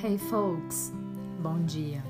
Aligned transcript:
Hey 0.00 0.16
folks, 0.16 0.92
bom 1.42 1.64
dia. 1.64 2.04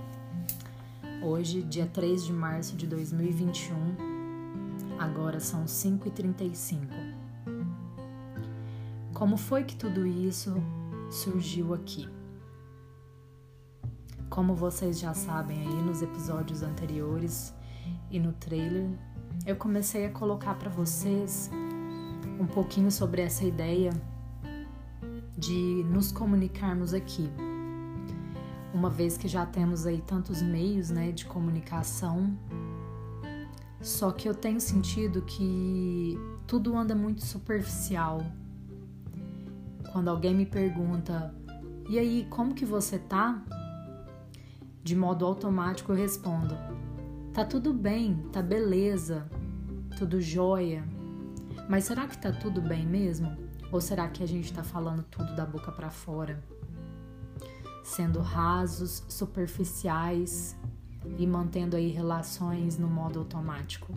Hoje, 1.22 1.62
dia 1.62 1.86
3 1.86 2.26
de 2.26 2.34
março 2.34 2.76
de 2.76 2.86
2021, 2.86 3.96
agora 4.98 5.40
são 5.40 5.64
5h35. 5.64 6.80
Como 9.14 9.38
foi 9.38 9.64
que 9.64 9.74
tudo 9.74 10.06
isso 10.06 10.54
surgiu 11.10 11.72
aqui? 11.72 12.06
Como 14.28 14.54
vocês 14.54 15.00
já 15.00 15.14
sabem 15.14 15.58
aí 15.66 15.82
nos 15.82 16.02
episódios 16.02 16.62
anteriores 16.62 17.54
e 18.10 18.20
no 18.20 18.34
trailer, 18.34 18.90
eu 19.46 19.56
comecei 19.56 20.04
a 20.04 20.10
colocar 20.10 20.56
para 20.56 20.68
vocês 20.68 21.50
um 22.38 22.46
pouquinho 22.46 22.90
sobre 22.90 23.22
essa 23.22 23.44
ideia 23.44 23.92
de 25.38 25.82
nos 25.84 26.12
comunicarmos 26.12 26.92
aqui 26.92 27.30
uma 28.72 28.90
vez 28.90 29.16
que 29.16 29.28
já 29.28 29.46
temos 29.46 29.86
aí 29.86 30.00
tantos 30.00 30.42
meios 30.42 30.90
né, 30.90 31.12
de 31.12 31.24
comunicação. 31.24 32.36
Só 33.80 34.10
que 34.10 34.28
eu 34.28 34.34
tenho 34.34 34.60
sentido 34.60 35.22
que 35.22 36.18
tudo 36.46 36.76
anda 36.76 36.94
muito 36.94 37.24
superficial. 37.24 38.20
Quando 39.92 40.08
alguém 40.08 40.34
me 40.34 40.44
pergunta, 40.44 41.34
e 41.88 41.98
aí, 41.98 42.26
como 42.28 42.54
que 42.54 42.66
você 42.66 42.98
tá? 42.98 43.42
De 44.84 44.94
modo 44.94 45.24
automático 45.24 45.92
eu 45.92 45.96
respondo: 45.96 46.54
tá 47.32 47.44
tudo 47.44 47.72
bem, 47.72 48.16
tá 48.30 48.42
beleza, 48.42 49.26
tudo 49.96 50.20
jóia. 50.20 50.84
Mas 51.68 51.84
será 51.84 52.06
que 52.06 52.18
tá 52.18 52.30
tudo 52.30 52.60
bem 52.60 52.86
mesmo? 52.86 53.34
Ou 53.72 53.80
será 53.80 54.08
que 54.08 54.22
a 54.22 54.26
gente 54.26 54.52
tá 54.52 54.62
falando 54.62 55.02
tudo 55.04 55.34
da 55.34 55.46
boca 55.46 55.72
para 55.72 55.90
fora? 55.90 56.42
Sendo 57.88 58.20
rasos, 58.20 59.02
superficiais 59.08 60.54
e 61.18 61.26
mantendo 61.26 61.74
aí 61.74 61.88
relações 61.88 62.78
no 62.78 62.86
modo 62.86 63.18
automático. 63.18 63.92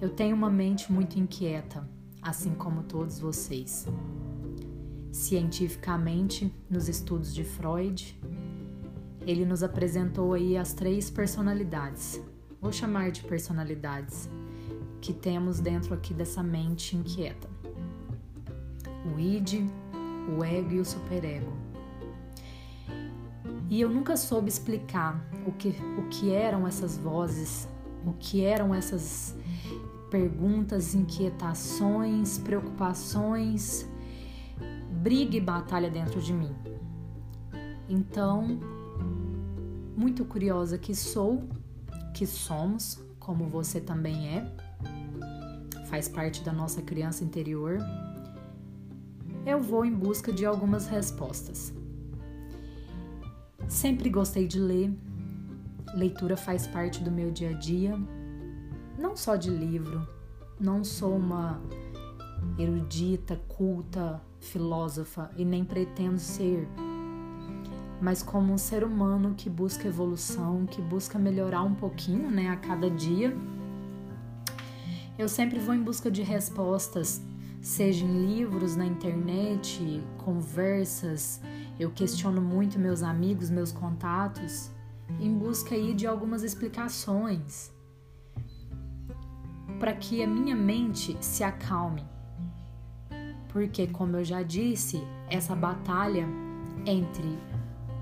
Eu 0.00 0.08
tenho 0.08 0.34
uma 0.34 0.50
mente 0.50 0.90
muito 0.90 1.18
inquieta, 1.18 1.86
assim 2.20 2.54
como 2.54 2.82
todos 2.82 3.20
vocês. 3.20 3.86
Cientificamente, 5.12 6.52
nos 6.68 6.88
estudos 6.88 7.34
de 7.34 7.44
Freud, 7.44 8.18
ele 9.26 9.44
nos 9.44 9.62
apresentou 9.62 10.32
aí 10.32 10.56
as 10.56 10.72
três 10.72 11.10
personalidades, 11.10 12.20
vou 12.60 12.72
chamar 12.72 13.10
de 13.12 13.22
personalidades, 13.22 14.30
que 15.00 15.12
temos 15.12 15.60
dentro 15.60 15.92
aqui 15.92 16.14
dessa 16.14 16.42
mente 16.42 16.96
inquieta. 16.96 17.48
O 19.14 19.20
id, 19.20 19.68
o 20.36 20.42
ego 20.42 20.72
e 20.72 20.80
o 20.80 20.84
superego. 20.84 21.61
E 23.72 23.80
eu 23.80 23.88
nunca 23.88 24.18
soube 24.18 24.50
explicar 24.50 25.26
o 25.46 25.52
que, 25.52 25.70
o 25.98 26.06
que 26.10 26.30
eram 26.30 26.66
essas 26.66 26.98
vozes, 26.98 27.66
o 28.04 28.12
que 28.12 28.44
eram 28.44 28.74
essas 28.74 29.34
perguntas, 30.10 30.94
inquietações, 30.94 32.36
preocupações, 32.36 33.88
briga 35.02 35.38
e 35.38 35.40
batalha 35.40 35.88
dentro 35.88 36.20
de 36.20 36.34
mim. 36.34 36.54
Então, 37.88 38.60
muito 39.96 40.22
curiosa 40.26 40.76
que 40.76 40.94
sou, 40.94 41.48
que 42.12 42.26
somos, 42.26 43.02
como 43.18 43.48
você 43.48 43.80
também 43.80 44.36
é, 44.36 44.52
faz 45.86 46.08
parte 46.08 46.42
da 46.42 46.52
nossa 46.52 46.82
criança 46.82 47.24
interior, 47.24 47.78
eu 49.46 49.62
vou 49.62 49.86
em 49.86 49.94
busca 49.94 50.30
de 50.30 50.44
algumas 50.44 50.86
respostas. 50.88 51.72
Sempre 53.72 54.10
gostei 54.10 54.46
de 54.46 54.60
ler. 54.60 54.94
Leitura 55.94 56.36
faz 56.36 56.66
parte 56.66 57.02
do 57.02 57.10
meu 57.10 57.30
dia 57.30 57.48
a 57.48 57.52
dia, 57.54 57.98
não 58.98 59.16
só 59.16 59.34
de 59.34 59.48
livro. 59.48 60.06
Não 60.60 60.84
sou 60.84 61.16
uma 61.16 61.58
erudita, 62.58 63.40
culta, 63.48 64.20
filósofa 64.38 65.30
e 65.38 65.44
nem 65.44 65.64
pretendo 65.64 66.18
ser, 66.18 66.68
mas 67.98 68.22
como 68.22 68.52
um 68.52 68.58
ser 68.58 68.84
humano 68.84 69.34
que 69.34 69.48
busca 69.48 69.88
evolução, 69.88 70.66
que 70.66 70.82
busca 70.82 71.18
melhorar 71.18 71.62
um 71.62 71.74
pouquinho, 71.74 72.30
né, 72.30 72.50
a 72.50 72.56
cada 72.56 72.90
dia. 72.90 73.34
Eu 75.18 75.30
sempre 75.30 75.58
vou 75.58 75.74
em 75.74 75.82
busca 75.82 76.10
de 76.10 76.20
respostas, 76.20 77.22
seja 77.62 78.04
em 78.04 78.26
livros, 78.26 78.76
na 78.76 78.84
internet, 78.84 80.04
conversas, 80.18 81.40
eu 81.82 81.90
questiono 81.90 82.40
muito 82.40 82.78
meus 82.78 83.02
amigos, 83.02 83.50
meus 83.50 83.72
contatos, 83.72 84.70
em 85.20 85.36
busca 85.36 85.74
aí 85.74 85.92
de 85.94 86.06
algumas 86.06 86.42
explicações 86.42 87.72
para 89.78 89.92
que 89.92 90.22
a 90.22 90.26
minha 90.26 90.54
mente 90.54 91.16
se 91.20 91.42
acalme. 91.42 92.04
Porque, 93.48 93.88
como 93.88 94.16
eu 94.16 94.24
já 94.24 94.42
disse, 94.42 95.02
essa 95.28 95.56
batalha 95.56 96.26
entre 96.86 97.36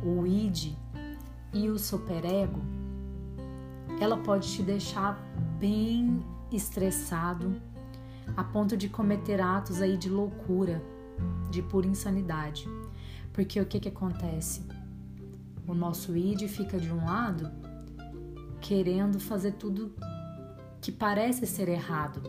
o 0.03 0.27
id 0.27 0.75
e 1.53 1.69
o 1.71 1.79
superego, 1.79 2.61
ela 3.99 4.19
pode 4.19 4.53
te 4.53 4.63
deixar 4.63 5.19
bem 5.59 6.25
estressado 6.53 7.61
a 8.37 8.45
ponto 8.45 8.77
de 8.77 8.89
cometer 8.89 9.41
atos 9.41 9.81
aí 9.81 9.97
de 9.97 10.09
loucura, 10.09 10.83
de 11.51 11.63
pura 11.63 11.87
insanidade. 11.87 12.69
Porque 13.41 13.59
o 13.59 13.65
que, 13.65 13.81
que 13.81 13.89
acontece? 13.89 14.61
O 15.67 15.73
nosso 15.73 16.15
id 16.15 16.47
fica 16.47 16.79
de 16.79 16.93
um 16.93 17.07
lado 17.07 17.51
querendo 18.61 19.19
fazer 19.19 19.53
tudo 19.53 19.95
que 20.79 20.93
parece 20.93 21.47
ser 21.47 21.67
errado, 21.71 22.21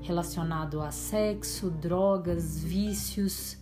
relacionado 0.00 0.80
a 0.80 0.90
sexo, 0.90 1.68
drogas, 1.70 2.64
vícios 2.64 3.58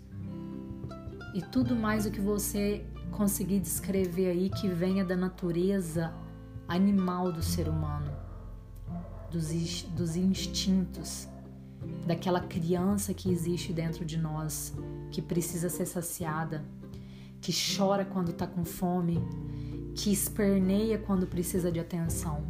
e 1.35 1.43
tudo 1.43 1.75
mais 1.75 2.07
o 2.07 2.11
que 2.13 2.21
você 2.21 2.87
conseguir 3.11 3.59
descrever 3.59 4.29
aí 4.29 4.49
que 4.49 4.69
venha 4.69 5.05
da 5.05 5.17
natureza 5.17 6.15
animal 6.69 7.33
do 7.33 7.43
ser 7.43 7.69
humano, 7.69 8.13
dos, 9.29 9.83
dos 9.91 10.15
instintos, 10.15 11.27
daquela 12.07 12.41
criança 12.41 13.13
que 13.13 13.29
existe 13.29 13.73
dentro 13.73 14.05
de 14.05 14.17
nós, 14.17 14.73
que 15.13 15.21
precisa 15.21 15.69
ser 15.69 15.85
saciada, 15.85 16.65
que 17.41 17.53
chora 17.53 18.03
quando 18.03 18.31
está 18.31 18.47
com 18.47 18.65
fome, 18.65 19.23
que 19.95 20.11
esperneia 20.11 20.97
quando 20.97 21.27
precisa 21.27 21.71
de 21.71 21.79
atenção. 21.79 22.43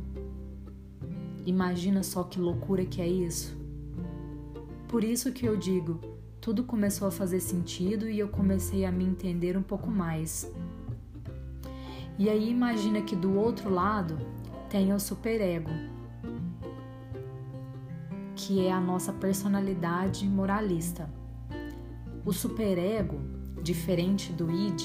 Imagina 1.44 2.04
só 2.04 2.22
que 2.22 2.38
loucura 2.38 2.86
que 2.86 3.02
é 3.02 3.08
isso. 3.08 3.60
Por 4.86 5.02
isso 5.02 5.32
que 5.32 5.44
eu 5.44 5.56
digo, 5.56 6.00
tudo 6.40 6.62
começou 6.62 7.08
a 7.08 7.10
fazer 7.10 7.40
sentido 7.40 8.08
e 8.08 8.18
eu 8.18 8.28
comecei 8.28 8.84
a 8.84 8.92
me 8.92 9.04
entender 9.04 9.56
um 9.56 9.62
pouco 9.62 9.90
mais. 9.90 10.48
E 12.16 12.28
aí 12.30 12.48
imagina 12.48 13.02
que 13.02 13.16
do 13.16 13.36
outro 13.36 13.70
lado 13.70 14.18
tem 14.70 14.92
o 14.92 15.00
superego, 15.00 15.70
que 18.36 18.64
é 18.64 18.70
a 18.70 18.80
nossa 18.80 19.12
personalidade 19.12 20.28
moralista 20.28 21.10
o 22.24 22.32
superego, 22.32 23.20
diferente 23.62 24.32
do 24.32 24.50
id, 24.50 24.82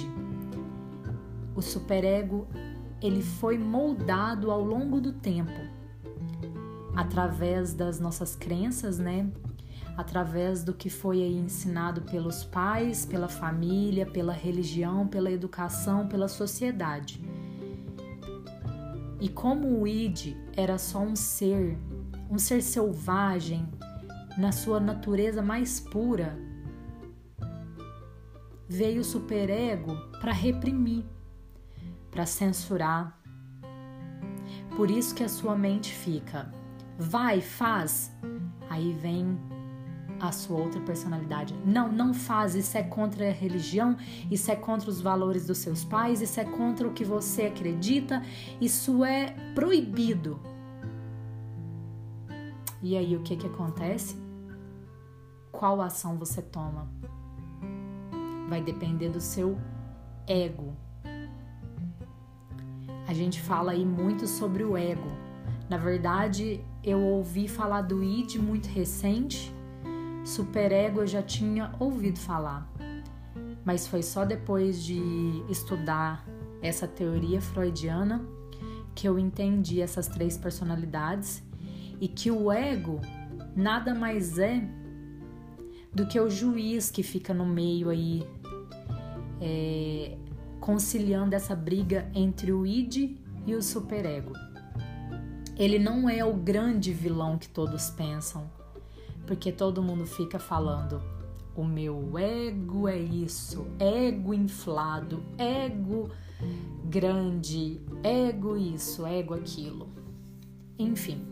o 1.55 1.61
superego 1.61 2.47
ele 3.01 3.21
foi 3.21 3.57
moldado 3.57 4.51
ao 4.51 4.63
longo 4.63 4.99
do 4.99 5.13
tempo 5.13 5.51
através 6.95 7.73
das 7.73 7.99
nossas 7.99 8.35
crenças, 8.35 8.97
né? 8.97 9.29
Através 9.95 10.63
do 10.63 10.73
que 10.73 10.89
foi 10.89 11.21
aí 11.21 11.37
ensinado 11.37 12.01
pelos 12.01 12.43
pais, 12.43 13.05
pela 13.05 13.27
família, 13.27 14.05
pela 14.05 14.33
religião, 14.33 15.07
pela 15.07 15.31
educação, 15.31 16.07
pela 16.07 16.27
sociedade. 16.27 17.23
E 19.19 19.29
como 19.29 19.79
o 19.79 19.87
id 19.87 20.35
era 20.55 20.77
só 20.77 20.99
um 20.99 21.15
ser, 21.15 21.77
um 22.29 22.37
ser 22.37 22.61
selvagem, 22.61 23.67
na 24.37 24.51
sua 24.51 24.79
natureza 24.79 25.41
mais 25.41 25.79
pura, 25.79 26.37
veio 28.67 29.01
o 29.01 29.03
superego 29.03 29.95
para 30.19 30.31
reprimir, 30.31 31.05
para 32.11 32.25
censurar. 32.25 33.17
Por 34.75 34.91
isso 34.91 35.15
que 35.15 35.23
a 35.23 35.29
sua 35.29 35.55
mente 35.55 35.93
fica, 35.93 36.51
vai, 36.97 37.41
faz. 37.41 38.11
Aí 38.69 38.93
vem 38.93 39.37
a 40.19 40.31
sua 40.31 40.57
outra 40.57 40.81
personalidade. 40.81 41.53
Não, 41.65 41.91
não 41.91 42.13
faz, 42.13 42.55
isso 42.55 42.77
é 42.77 42.83
contra 42.83 43.27
a 43.27 43.31
religião, 43.31 43.95
isso 44.29 44.51
é 44.51 44.55
contra 44.55 44.89
os 44.89 44.99
valores 44.99 45.45
dos 45.45 45.59
seus 45.59 45.83
pais, 45.83 46.21
isso 46.21 46.39
é 46.39 46.45
contra 46.45 46.87
o 46.87 46.93
que 46.93 47.05
você 47.05 47.43
acredita, 47.43 48.23
isso 48.59 49.03
é 49.03 49.35
proibido. 49.53 50.39
E 52.81 52.95
aí 52.95 53.15
o 53.15 53.21
que 53.21 53.35
que 53.35 53.47
acontece? 53.47 54.17
Qual 55.51 55.81
ação 55.81 56.17
você 56.17 56.41
toma? 56.41 56.96
Vai 58.47 58.61
depender 58.61 59.09
do 59.09 59.19
seu 59.19 59.57
ego. 60.27 60.75
A 63.07 63.13
gente 63.13 63.41
fala 63.41 63.71
aí 63.71 63.85
muito 63.85 64.27
sobre 64.27 64.63
o 64.63 64.75
ego. 64.75 65.09
Na 65.69 65.77
verdade, 65.77 66.63
eu 66.83 66.99
ouvi 66.99 67.47
falar 67.47 67.81
do 67.81 68.03
id 68.03 68.35
muito 68.35 68.67
recente. 68.67 69.53
Superego 70.25 71.01
eu 71.01 71.07
já 71.07 71.21
tinha 71.21 71.71
ouvido 71.79 72.19
falar, 72.19 72.69
mas 73.63 73.87
foi 73.87 74.03
só 74.03 74.25
depois 74.25 74.83
de 74.83 75.01
estudar 75.49 76.25
essa 76.61 76.85
teoria 76.85 77.39
freudiana 77.39 78.21
que 78.93 79.07
eu 79.07 79.17
entendi 79.17 79.81
essas 79.81 80.07
três 80.07 80.37
personalidades 80.37 81.43
e 82.01 82.07
que 82.07 82.29
o 82.29 82.51
ego 82.51 82.99
nada 83.55 83.93
mais 83.93 84.37
é 84.37 84.61
do 85.97 86.05
que 86.05 86.19
o 86.19 86.29
juiz 86.29 86.91
que 86.91 87.01
fica 87.01 87.33
no 87.33 87.43
meio 87.43 87.89
aí, 87.89 88.23
é, 89.41 90.15
conciliando 90.59 91.33
essa 91.33 91.55
briga 91.55 92.07
entre 92.13 92.51
o 92.51 92.67
id 92.67 93.17
e 93.47 93.55
o 93.55 93.63
superego. 93.63 94.31
Ele 95.57 95.79
não 95.79 96.07
é 96.07 96.23
o 96.23 96.35
grande 96.35 96.93
vilão 96.93 97.39
que 97.39 97.49
todos 97.49 97.89
pensam, 97.89 98.47
porque 99.25 99.51
todo 99.51 99.81
mundo 99.81 100.05
fica 100.05 100.37
falando: 100.37 101.01
o 101.55 101.63
meu 101.63 102.15
ego 102.15 102.87
é 102.87 102.99
isso, 102.99 103.65
ego 103.79 104.35
inflado, 104.35 105.23
ego 105.35 106.11
grande, 106.85 107.81
ego 108.03 108.55
isso, 108.55 109.03
ego 109.03 109.33
aquilo. 109.33 109.89
Enfim, 110.77 111.25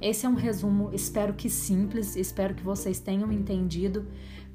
esse 0.00 0.26
é 0.26 0.28
um 0.28 0.34
resumo, 0.34 0.90
espero 0.92 1.34
que 1.34 1.48
simples, 1.48 2.16
espero 2.16 2.54
que 2.54 2.62
vocês 2.62 3.00
tenham 3.00 3.32
entendido, 3.32 4.06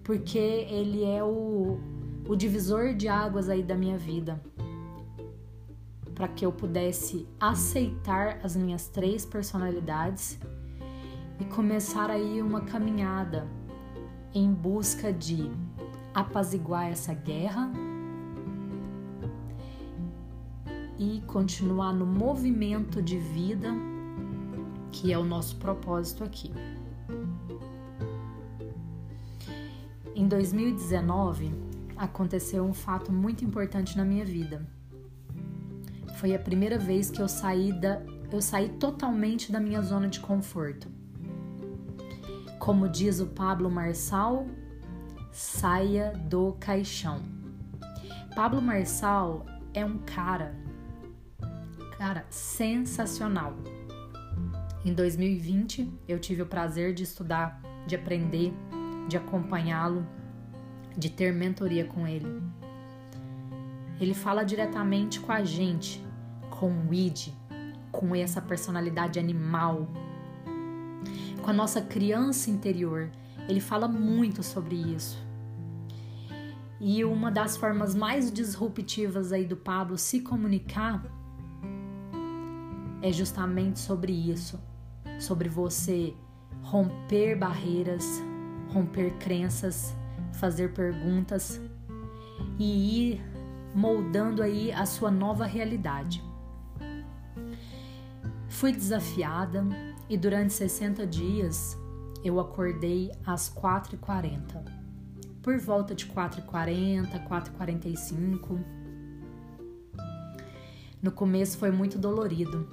porque 0.03 0.38
ele 0.38 1.03
é 1.03 1.24
o, 1.24 1.80
o 2.27 2.36
divisor 2.36 2.94
de 2.94 3.07
águas 3.07 3.50
aí 3.50 3.63
da 3.63 3.75
minha 3.75 3.97
vida. 3.97 4.41
Para 6.13 6.27
que 6.27 6.45
eu 6.45 6.51
pudesse 6.51 7.27
aceitar 7.39 8.39
as 8.44 8.56
minhas 8.56 8.88
três 8.88 9.25
personalidades 9.25 10.38
e 11.39 11.45
começar 11.45 12.09
aí 12.09 12.42
uma 12.42 12.62
caminhada 12.62 13.47
em 14.33 14.51
busca 14.51 15.13
de 15.13 15.50
apaziguar 16.13 16.89
essa 16.89 17.13
guerra 17.13 17.71
e 20.97 21.21
continuar 21.25 21.94
no 21.94 22.06
movimento 22.06 23.01
de 23.01 23.18
vida 23.18 23.74
que 24.91 25.13
é 25.13 25.18
o 25.18 25.24
nosso 25.24 25.56
propósito 25.57 26.24
aqui. 26.24 26.51
Em 30.15 30.27
2019 30.27 31.53
aconteceu 31.95 32.63
um 32.63 32.74
fato 32.74 33.12
muito 33.12 33.44
importante 33.44 33.97
na 33.97 34.03
minha 34.03 34.25
vida. 34.25 34.65
Foi 36.18 36.36
a 36.36 36.39
primeira 36.39 36.77
vez 36.77 37.09
que 37.09 37.21
eu 37.21 37.27
saí 37.27 37.71
da 37.71 38.01
eu 38.31 38.41
saí 38.41 38.69
totalmente 38.69 39.51
da 39.51 39.59
minha 39.59 39.81
zona 39.81 40.07
de 40.07 40.19
conforto. 40.19 40.88
Como 42.59 42.88
diz 42.88 43.19
o 43.19 43.25
Pablo 43.25 43.71
Marçal, 43.71 44.45
saia 45.31 46.12
do 46.12 46.53
caixão. 46.59 47.21
Pablo 48.35 48.62
Marçal 48.62 49.45
é 49.74 49.83
um 49.83 49.97
cara, 49.97 50.53
cara 51.97 52.25
sensacional. 52.30 53.56
Em 54.85 54.93
2020, 54.93 55.91
eu 56.07 56.17
tive 56.19 56.41
o 56.41 56.45
prazer 56.45 56.93
de 56.93 57.03
estudar, 57.03 57.61
de 57.85 57.95
aprender, 57.95 58.53
de 59.09 59.17
acompanhá-lo, 59.17 60.07
de 60.97 61.09
ter 61.09 61.33
mentoria 61.33 61.83
com 61.83 62.07
ele. 62.07 62.41
Ele 63.99 64.13
fala 64.13 64.43
diretamente 64.43 65.19
com 65.19 65.33
a 65.33 65.43
gente, 65.43 66.01
com 66.49 66.71
o 66.71 66.93
id, 66.93 67.27
com 67.91 68.15
essa 68.15 68.41
personalidade 68.41 69.19
animal, 69.19 69.85
com 71.43 71.49
a 71.49 71.53
nossa 71.53 71.81
criança 71.81 72.49
interior. 72.49 73.11
Ele 73.49 73.59
fala 73.59 73.85
muito 73.85 74.41
sobre 74.41 74.75
isso. 74.77 75.21
E 76.79 77.03
uma 77.03 77.29
das 77.29 77.57
formas 77.57 77.93
mais 77.93 78.31
disruptivas 78.31 79.33
aí 79.33 79.43
do 79.43 79.57
Pablo 79.57 79.97
se 79.97 80.21
comunicar 80.21 81.03
é 83.01 83.11
justamente 83.11 83.79
sobre 83.79 84.13
isso, 84.13 84.59
sobre 85.19 85.50
você 85.50 86.16
romper 86.63 87.38
barreiras, 87.38 88.06
romper 88.69 89.18
crenças, 89.18 89.95
fazer 90.33 90.74
perguntas 90.74 91.60
e 92.57 93.12
ir 93.12 93.21
moldando 93.75 94.42
aí 94.42 94.71
a 94.71 94.86
sua 94.86 95.12
nova 95.12 95.45
realidade. 95.45 96.24
Fui 98.48 98.71
desafiada 98.71 99.66
e 100.10 100.18
durante 100.18 100.54
60 100.54 101.06
dias 101.06 101.77
eu 102.24 102.39
acordei 102.39 103.12
às 103.25 103.50
4h40. 103.50 104.80
Por 105.42 105.57
volta 105.60 105.95
de 105.95 106.06
4h40, 106.07 107.27
4h45. 107.27 108.60
No 111.01 111.12
começo 111.12 111.57
foi 111.57 111.71
muito 111.71 111.98
dolorido, 111.98 112.68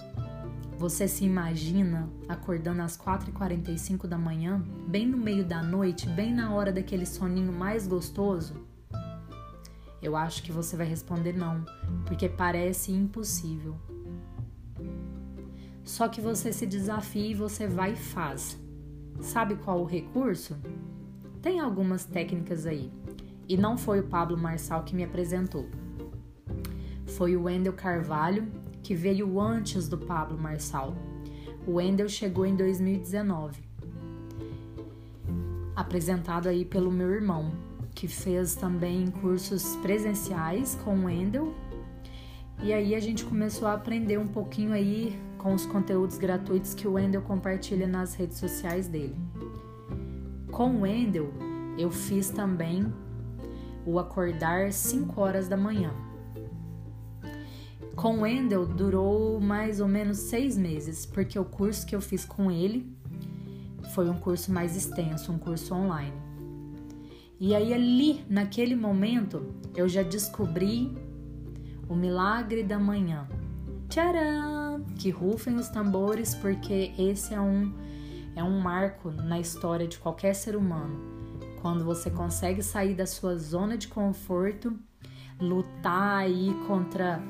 você 0.78 1.08
se 1.08 1.24
imagina 1.24 2.08
acordando 2.28 2.82
às 2.82 2.98
4h45 2.98 4.06
da 4.06 4.18
manhã, 4.18 4.62
bem 4.86 5.06
no 5.06 5.16
meio 5.16 5.42
da 5.42 5.62
noite, 5.62 6.06
bem 6.06 6.34
na 6.34 6.52
hora 6.52 6.70
daquele 6.70 7.06
soninho 7.06 7.50
mais 7.50 7.86
gostoso? 7.86 8.54
Eu 10.02 10.14
acho 10.14 10.42
que 10.42 10.52
você 10.52 10.76
vai 10.76 10.86
responder 10.86 11.32
não, 11.32 11.64
porque 12.04 12.28
parece 12.28 12.92
impossível. 12.92 13.74
Só 15.82 16.08
que 16.08 16.20
você 16.20 16.52
se 16.52 16.66
desafia 16.66 17.26
e 17.26 17.34
você 17.34 17.66
vai 17.66 17.92
e 17.92 17.96
faz. 17.96 18.58
Sabe 19.20 19.56
qual 19.56 19.80
o 19.80 19.86
recurso? 19.86 20.58
Tem 21.40 21.58
algumas 21.58 22.04
técnicas 22.04 22.66
aí. 22.66 22.92
E 23.48 23.56
não 23.56 23.78
foi 23.78 24.00
o 24.00 24.08
Pablo 24.08 24.36
Marçal 24.36 24.82
que 24.82 24.94
me 24.94 25.04
apresentou. 25.04 25.66
Foi 27.06 27.34
o 27.34 27.44
Wendel 27.44 27.72
Carvalho 27.72 28.46
que 28.86 28.94
veio 28.94 29.40
antes 29.40 29.88
do 29.88 29.98
Pablo 29.98 30.38
Marçal. 30.38 30.94
O 31.66 31.72
Wendel 31.72 32.08
chegou 32.08 32.46
em 32.46 32.54
2019, 32.54 33.60
apresentado 35.74 36.48
aí 36.48 36.64
pelo 36.64 36.92
meu 36.92 37.10
irmão, 37.10 37.50
que 37.96 38.06
fez 38.06 38.54
também 38.54 39.08
cursos 39.08 39.74
presenciais 39.82 40.78
com 40.84 40.98
o 40.98 41.04
Wendel. 41.06 41.52
E 42.62 42.72
aí 42.72 42.94
a 42.94 43.00
gente 43.00 43.24
começou 43.24 43.66
a 43.66 43.74
aprender 43.74 44.18
um 44.18 44.28
pouquinho 44.28 44.72
aí 44.72 45.20
com 45.36 45.52
os 45.52 45.66
conteúdos 45.66 46.16
gratuitos 46.16 46.72
que 46.72 46.86
o 46.86 46.92
Wendel 46.92 47.22
compartilha 47.22 47.88
nas 47.88 48.14
redes 48.14 48.38
sociais 48.38 48.86
dele. 48.86 49.16
Com 50.52 50.76
o 50.76 50.80
Wendel, 50.82 51.34
eu 51.76 51.90
fiz 51.90 52.30
também 52.30 52.86
o 53.84 53.98
acordar 53.98 54.72
5 54.72 55.20
horas 55.20 55.48
da 55.48 55.56
manhã. 55.56 56.05
Com 57.96 58.18
o 58.18 58.20
Wendel 58.20 58.66
durou 58.66 59.40
mais 59.40 59.80
ou 59.80 59.88
menos 59.88 60.18
seis 60.18 60.56
meses, 60.56 61.06
porque 61.06 61.38
o 61.38 61.44
curso 61.44 61.86
que 61.86 61.96
eu 61.96 62.00
fiz 62.00 62.26
com 62.26 62.50
ele 62.50 62.94
foi 63.94 64.10
um 64.10 64.18
curso 64.18 64.52
mais 64.52 64.76
extenso, 64.76 65.32
um 65.32 65.38
curso 65.38 65.74
online. 65.74 66.12
E 67.40 67.54
aí, 67.54 67.72
ali, 67.72 68.22
naquele 68.28 68.76
momento, 68.76 69.54
eu 69.74 69.88
já 69.88 70.02
descobri 70.02 70.94
o 71.88 71.94
milagre 71.94 72.62
da 72.62 72.78
manhã. 72.78 73.26
Tcharam! 73.88 74.84
Que 74.98 75.08
rufem 75.08 75.54
os 75.56 75.68
tambores, 75.68 76.34
porque 76.34 76.92
esse 76.98 77.32
é 77.32 77.40
um, 77.40 77.72
é 78.34 78.44
um 78.44 78.60
marco 78.60 79.10
na 79.10 79.40
história 79.40 79.88
de 79.88 79.98
qualquer 79.98 80.34
ser 80.34 80.54
humano. 80.54 81.00
Quando 81.62 81.82
você 81.82 82.10
consegue 82.10 82.62
sair 82.62 82.94
da 82.94 83.06
sua 83.06 83.36
zona 83.36 83.76
de 83.76 83.88
conforto, 83.88 84.78
lutar 85.40 86.18
aí 86.18 86.54
contra 86.66 87.22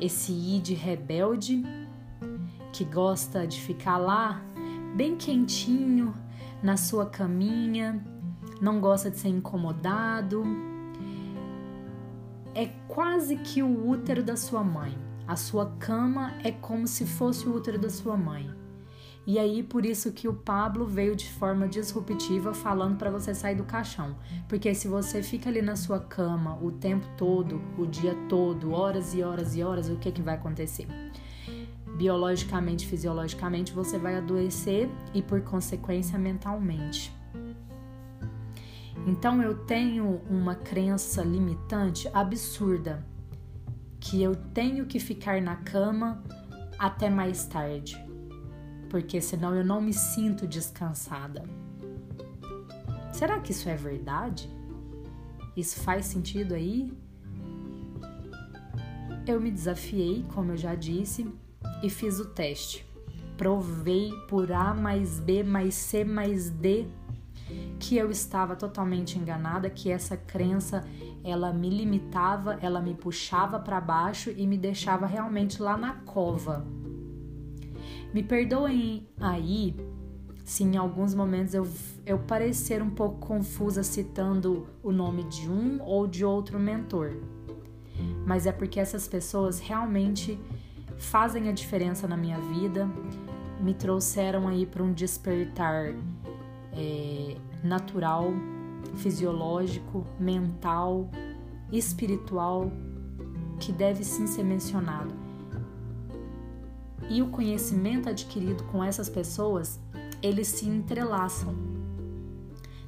esse 0.00 0.32
id 0.32 0.70
rebelde 0.70 1.62
que 2.72 2.84
gosta 2.84 3.46
de 3.46 3.60
ficar 3.60 3.98
lá 3.98 4.42
bem 4.94 5.16
quentinho 5.16 6.14
na 6.62 6.76
sua 6.76 7.06
caminha, 7.06 8.04
não 8.60 8.80
gosta 8.80 9.10
de 9.10 9.16
ser 9.18 9.28
incomodado. 9.28 10.44
É 12.54 12.66
quase 12.88 13.36
que 13.36 13.62
o 13.62 13.88
útero 13.88 14.22
da 14.22 14.36
sua 14.36 14.64
mãe. 14.64 14.96
A 15.26 15.36
sua 15.36 15.66
cama 15.78 16.34
é 16.42 16.50
como 16.50 16.86
se 16.86 17.06
fosse 17.06 17.48
o 17.48 17.54
útero 17.54 17.78
da 17.78 17.90
sua 17.90 18.16
mãe. 18.16 18.57
E 19.28 19.38
aí 19.38 19.62
por 19.62 19.84
isso 19.84 20.10
que 20.10 20.26
o 20.26 20.32
Pablo 20.32 20.86
veio 20.86 21.14
de 21.14 21.30
forma 21.30 21.68
disruptiva 21.68 22.54
falando 22.54 22.96
para 22.96 23.10
você 23.10 23.34
sair 23.34 23.56
do 23.56 23.62
caixão, 23.62 24.16
porque 24.48 24.74
se 24.74 24.88
você 24.88 25.22
fica 25.22 25.50
ali 25.50 25.60
na 25.60 25.76
sua 25.76 26.00
cama 26.00 26.58
o 26.62 26.72
tempo 26.72 27.06
todo, 27.14 27.60
o 27.76 27.84
dia 27.84 28.14
todo, 28.26 28.72
horas 28.72 29.12
e 29.12 29.22
horas 29.22 29.54
e 29.54 29.62
horas, 29.62 29.90
o 29.90 29.96
que 29.96 30.10
que 30.10 30.22
vai 30.22 30.36
acontecer? 30.36 30.88
Biologicamente, 31.98 32.86
fisiologicamente, 32.86 33.70
você 33.70 33.98
vai 33.98 34.16
adoecer 34.16 34.88
e 35.12 35.20
por 35.20 35.42
consequência 35.42 36.18
mentalmente. 36.18 37.14
Então 39.06 39.42
eu 39.42 39.58
tenho 39.66 40.22
uma 40.30 40.54
crença 40.54 41.22
limitante 41.22 42.08
absurda 42.14 43.06
que 44.00 44.22
eu 44.22 44.34
tenho 44.34 44.86
que 44.86 44.98
ficar 44.98 45.42
na 45.42 45.56
cama 45.56 46.24
até 46.78 47.10
mais 47.10 47.44
tarde, 47.44 48.07
porque 48.88 49.20
senão 49.20 49.54
eu 49.54 49.64
não 49.64 49.80
me 49.80 49.92
sinto 49.92 50.46
descansada. 50.46 51.44
Será 53.12 53.40
que 53.40 53.52
isso 53.52 53.68
é 53.68 53.76
verdade? 53.76 54.50
Isso 55.56 55.80
faz 55.80 56.06
sentido 56.06 56.54
aí? 56.54 56.92
Eu 59.26 59.40
me 59.40 59.50
desafiei, 59.50 60.24
como 60.34 60.52
eu 60.52 60.56
já 60.56 60.74
disse, 60.74 61.30
e 61.82 61.90
fiz 61.90 62.18
o 62.18 62.26
teste. 62.26 62.86
Provei 63.36 64.12
por 64.28 64.50
A 64.52 64.72
mais 64.72 65.20
B 65.20 65.42
mais 65.42 65.74
C 65.74 66.04
mais 66.04 66.50
D 66.50 66.86
que 67.78 67.96
eu 67.96 68.10
estava 68.10 68.56
totalmente 68.56 69.18
enganada, 69.18 69.70
que 69.70 69.90
essa 69.90 70.16
crença 70.16 70.84
ela 71.24 71.52
me 71.52 71.70
limitava, 71.70 72.58
ela 72.60 72.80
me 72.80 72.94
puxava 72.94 73.58
para 73.58 73.80
baixo 73.80 74.32
e 74.36 74.46
me 74.46 74.58
deixava 74.58 75.06
realmente 75.06 75.62
lá 75.62 75.76
na 75.76 75.94
cova. 75.94 76.66
Me 78.12 78.22
perdoem 78.22 79.06
aí 79.20 79.76
se 80.44 80.64
em 80.64 80.78
alguns 80.78 81.14
momentos 81.14 81.52
eu, 81.52 81.68
eu 82.06 82.18
parecer 82.18 82.82
um 82.82 82.88
pouco 82.88 83.18
confusa 83.18 83.82
citando 83.82 84.66
o 84.82 84.90
nome 84.90 85.24
de 85.24 85.46
um 85.48 85.78
ou 85.82 86.06
de 86.06 86.24
outro 86.24 86.58
mentor, 86.58 87.18
mas 88.26 88.46
é 88.46 88.52
porque 88.52 88.80
essas 88.80 89.06
pessoas 89.06 89.60
realmente 89.60 90.40
fazem 90.96 91.50
a 91.50 91.52
diferença 91.52 92.08
na 92.08 92.16
minha 92.16 92.40
vida, 92.40 92.88
me 93.60 93.74
trouxeram 93.74 94.48
aí 94.48 94.64
para 94.64 94.82
um 94.82 94.92
despertar 94.92 95.94
é, 96.72 97.36
natural, 97.62 98.32
fisiológico, 98.94 100.06
mental, 100.18 101.10
espiritual, 101.70 102.72
que 103.60 103.70
deve 103.70 104.02
sim 104.02 104.26
ser 104.26 104.44
mencionado. 104.44 105.27
E 107.08 107.22
o 107.22 107.28
conhecimento 107.28 108.08
adquirido 108.08 108.64
com 108.64 108.84
essas 108.84 109.08
pessoas, 109.08 109.80
eles 110.22 110.48
se 110.48 110.66
entrelaçam. 110.66 111.54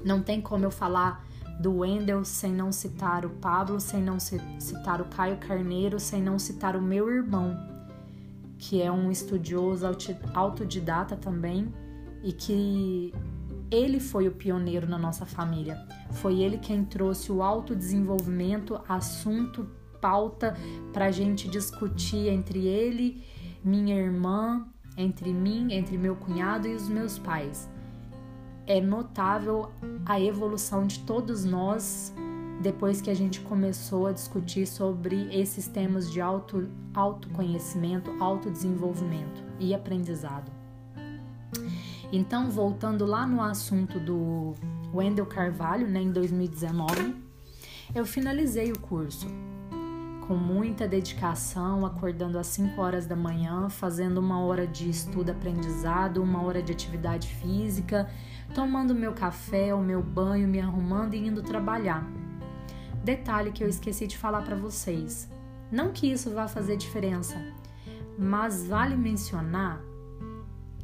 Não 0.04 0.22
tem 0.22 0.40
como 0.40 0.64
eu 0.64 0.70
falar 0.70 1.26
do 1.60 1.78
Wendel 1.78 2.24
sem 2.24 2.52
não 2.52 2.72
citar 2.72 3.26
o 3.26 3.30
Pablo, 3.30 3.80
sem 3.80 4.02
não 4.02 4.18
citar 4.18 5.00
o 5.00 5.04
Caio 5.06 5.36
Carneiro, 5.36 6.00
sem 6.00 6.22
não 6.22 6.38
citar 6.38 6.74
o 6.74 6.80
meu 6.80 7.10
irmão, 7.10 7.54
que 8.58 8.80
é 8.80 8.90
um 8.90 9.10
estudioso 9.10 9.86
autodidata 10.34 11.16
também 11.16 11.72
e 12.22 12.32
que 12.32 13.12
ele 13.70 14.00
foi 14.00 14.26
o 14.26 14.32
pioneiro 14.32 14.88
na 14.88 14.98
nossa 14.98 15.24
família. 15.24 15.86
Foi 16.12 16.40
ele 16.40 16.58
quem 16.58 16.84
trouxe 16.84 17.30
o 17.30 17.42
autodesenvolvimento, 17.42 18.80
assunto, 18.88 19.68
pauta 20.00 20.56
para 20.92 21.06
a 21.06 21.10
gente 21.10 21.46
discutir 21.48 22.28
entre 22.28 22.66
ele, 22.66 23.22
minha 23.62 23.96
irmã, 23.96 24.66
entre 24.96 25.32
mim, 25.32 25.72
entre 25.72 25.96
meu 25.96 26.16
cunhado 26.16 26.66
e 26.66 26.74
os 26.74 26.88
meus 26.88 27.18
pais. 27.18 27.68
É 28.66 28.80
notável 28.80 29.70
a 30.06 30.20
evolução 30.20 30.86
de 30.86 31.00
todos 31.00 31.44
nós 31.44 32.14
depois 32.60 33.00
que 33.00 33.10
a 33.10 33.14
gente 33.14 33.40
começou 33.40 34.06
a 34.06 34.12
discutir 34.12 34.66
sobre 34.66 35.28
esses 35.34 35.66
temas 35.66 36.12
de 36.12 36.20
auto, 36.20 36.68
autoconhecimento, 36.92 38.10
autodesenvolvimento 38.22 39.42
e 39.58 39.74
aprendizado. 39.74 40.52
Então, 42.12 42.50
voltando 42.50 43.06
lá 43.06 43.26
no 43.26 43.40
assunto 43.40 43.98
do 43.98 44.54
Wendel 44.92 45.26
Carvalho, 45.26 45.88
né, 45.88 46.02
em 46.02 46.12
2019, 46.12 47.14
eu 47.94 48.04
finalizei 48.04 48.70
o 48.70 48.78
curso 48.78 49.26
com 50.30 50.36
muita 50.36 50.86
dedicação, 50.86 51.84
acordando 51.84 52.38
às 52.38 52.46
5 52.46 52.80
horas 52.80 53.04
da 53.04 53.16
manhã, 53.16 53.68
fazendo 53.68 54.18
uma 54.18 54.38
hora 54.38 54.64
de 54.64 54.88
estudo 54.88 55.30
aprendizado, 55.30 56.22
uma 56.22 56.40
hora 56.40 56.62
de 56.62 56.70
atividade 56.70 57.26
física, 57.26 58.08
tomando 58.54 58.94
meu 58.94 59.12
café, 59.12 59.74
o 59.74 59.80
meu 59.80 60.00
banho, 60.00 60.46
me 60.46 60.60
arrumando 60.60 61.14
e 61.14 61.26
indo 61.26 61.42
trabalhar. 61.42 62.08
Detalhe 63.02 63.50
que 63.50 63.64
eu 63.64 63.68
esqueci 63.68 64.06
de 64.06 64.16
falar 64.16 64.42
para 64.42 64.54
vocês. 64.54 65.28
Não 65.68 65.90
que 65.90 66.06
isso 66.06 66.30
vá 66.30 66.46
fazer 66.46 66.76
diferença, 66.76 67.34
mas 68.16 68.64
vale 68.64 68.94
mencionar 68.94 69.82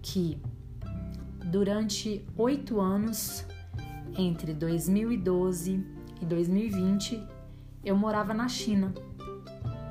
que 0.03 0.43
durante 1.45 2.27
oito 2.37 2.81
anos, 2.81 3.47
entre 4.19 4.53
2012 4.53 5.87
e 6.21 6.25
2020, 6.25 7.25
eu 7.85 7.97
morava 7.97 8.35
na 8.35 8.49
China. 8.49 8.93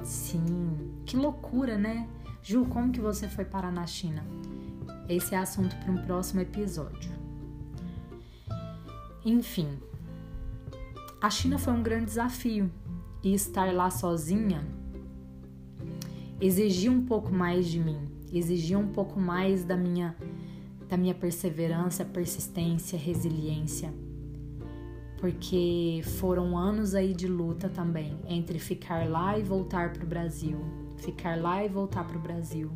Sim, 0.06 0.94
que 1.06 1.18
loucura, 1.18 1.78
né? 1.78 2.08
Ju, 2.42 2.66
como 2.66 2.92
que 2.92 3.02
você 3.02 3.28
foi 3.28 3.44
parar 3.44 3.72
na 3.72 3.86
China? 3.86 4.24
Esse 5.10 5.36
é 5.36 5.38
assunto 5.38 5.76
para 5.78 5.92
um 5.92 5.98
próximo 6.06 6.42
episódio. 6.42 7.12
Enfim, 9.26 9.80
a 11.20 11.30
China 11.30 11.58
foi 11.58 11.74
um 11.74 11.82
grande 11.82 12.06
desafio 12.06 12.72
e 13.24 13.34
estar 13.34 13.74
lá 13.74 13.90
sozinha 13.90 14.64
exigia 16.40 16.92
um 16.92 17.06
pouco 17.06 17.32
mais 17.32 17.68
de 17.68 17.80
mim, 17.80 17.98
exigia 18.32 18.78
um 18.78 18.88
pouco 18.88 19.20
mais 19.20 19.64
da 19.64 19.76
minha 19.76 20.16
da 20.88 20.96
minha 20.96 21.16
perseverança, 21.16 22.06
persistência, 22.06 22.98
resiliência. 22.98 23.92
Porque 25.18 26.02
foram 26.20 26.58
anos 26.58 26.94
aí 26.94 27.14
de 27.14 27.28
luta 27.28 27.70
também 27.70 28.20
entre 28.28 28.60
ficar 28.60 29.10
lá 29.10 29.38
e 29.38 29.44
voltar 29.44 29.94
para 29.94 30.04
o 30.04 30.08
Brasil, 30.08 30.60
ficar 30.98 31.38
lá 31.40 31.64
e 31.64 31.70
voltar 31.70 32.06
para 32.06 32.18
o 32.18 32.20
Brasil. 32.20 32.72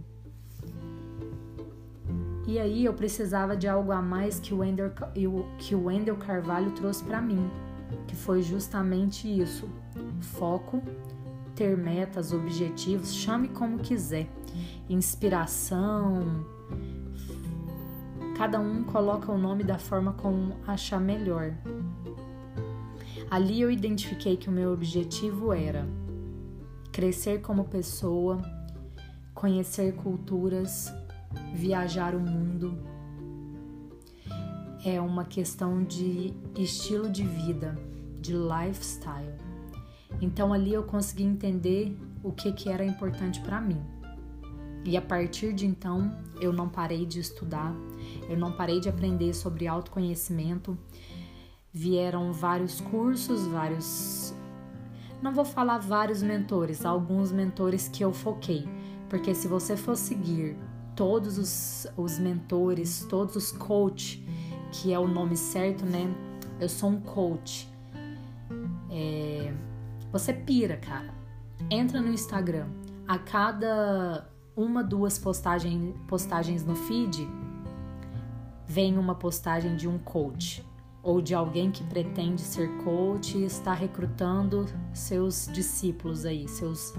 E 2.47 2.57
aí 2.57 2.85
eu 2.85 2.93
precisava 2.93 3.55
de 3.55 3.67
algo 3.67 3.91
a 3.91 4.01
mais 4.01 4.39
que 4.39 4.53
o 4.53 4.59
Wendell, 4.59 4.91
que 5.59 5.75
o 5.75 5.85
Wendell 5.85 6.17
Carvalho 6.17 6.71
trouxe 6.71 7.03
para 7.03 7.21
mim, 7.21 7.49
que 8.07 8.15
foi 8.15 8.41
justamente 8.41 9.27
isso: 9.27 9.69
foco, 10.19 10.81
ter 11.53 11.77
metas, 11.77 12.33
objetivos, 12.33 13.13
chame 13.13 13.49
como 13.49 13.77
quiser, 13.77 14.27
inspiração, 14.89 16.45
Cada 18.39 18.57
um 18.57 18.85
coloca 18.85 19.29
o 19.29 19.37
nome 19.37 19.65
da 19.65 19.77
forma 19.77 20.13
como 20.13 20.55
achar 20.65 20.97
melhor. 20.97 21.53
Ali 23.29 23.61
eu 23.61 23.69
identifiquei 23.69 24.35
que 24.35 24.49
o 24.49 24.51
meu 24.51 24.73
objetivo 24.73 25.53
era 25.53 25.87
crescer 26.91 27.41
como 27.41 27.65
pessoa, 27.65 28.41
conhecer 29.33 29.93
culturas, 29.95 30.91
viajar 31.53 32.15
o 32.15 32.19
mundo. 32.19 32.77
É 34.83 34.99
uma 34.99 35.25
questão 35.25 35.83
de 35.83 36.33
estilo 36.57 37.09
de 37.09 37.23
vida, 37.23 37.77
de 38.19 38.33
lifestyle. 38.33 39.33
Então 40.19 40.51
ali 40.51 40.73
eu 40.73 40.83
consegui 40.83 41.23
entender 41.23 41.95
o 42.23 42.31
que, 42.31 42.51
que 42.51 42.67
era 42.69 42.83
importante 42.83 43.39
para 43.41 43.61
mim. 43.61 43.81
E 44.83 44.97
a 44.97 45.01
partir 45.01 45.53
de 45.53 45.67
então, 45.67 46.11
eu 46.41 46.51
não 46.51 46.67
parei 46.67 47.05
de 47.05 47.19
estudar, 47.19 47.75
eu 48.27 48.37
não 48.37 48.51
parei 48.53 48.79
de 48.79 48.89
aprender 48.89 49.33
sobre 49.33 49.67
autoconhecimento. 49.67 50.77
Vieram 51.71 52.33
vários 52.33 52.81
cursos, 52.81 53.45
vários. 53.45 54.33
Não 55.21 55.31
vou 55.31 55.45
falar 55.45 55.77
vários 55.77 56.23
mentores, 56.23 56.83
alguns 56.83 57.31
mentores 57.31 57.87
que 57.87 58.03
eu 58.03 58.11
foquei, 58.11 58.67
porque 59.07 59.35
se 59.35 59.47
você 59.47 59.77
for 59.77 59.95
seguir 59.95 60.57
todos 60.95 61.37
os, 61.37 61.87
os 61.95 62.17
mentores, 62.17 63.05
todos 63.07 63.35
os 63.35 63.51
coach, 63.51 64.25
que 64.71 64.91
é 64.91 64.97
o 64.97 65.07
nome 65.07 65.37
certo, 65.37 65.85
né? 65.85 66.11
Eu 66.59 66.67
sou 66.67 66.89
um 66.89 66.99
coach. 66.99 67.69
É... 68.89 69.53
Você 70.11 70.33
pira, 70.33 70.75
cara. 70.75 71.13
Entra 71.69 72.01
no 72.01 72.11
Instagram. 72.11 72.67
A 73.07 73.19
cada 73.19 74.27
uma, 74.55 74.83
duas 74.83 75.19
postagem, 75.19 75.93
postagens 76.07 76.65
no 76.65 76.75
feed, 76.75 77.29
vem 78.65 78.97
uma 78.97 79.13
postagem 79.13 79.75
de 79.75 79.87
um 79.87 79.99
coach 79.99 80.67
ou 81.01 81.21
de 81.21 81.33
alguém 81.33 81.71
que 81.71 81.83
pretende 81.83 82.41
ser 82.41 82.69
coach 82.83 83.37
e 83.37 83.45
está 83.45 83.73
recrutando 83.73 84.65
seus 84.93 85.49
discípulos 85.51 86.25
aí, 86.25 86.47
seus 86.47 86.93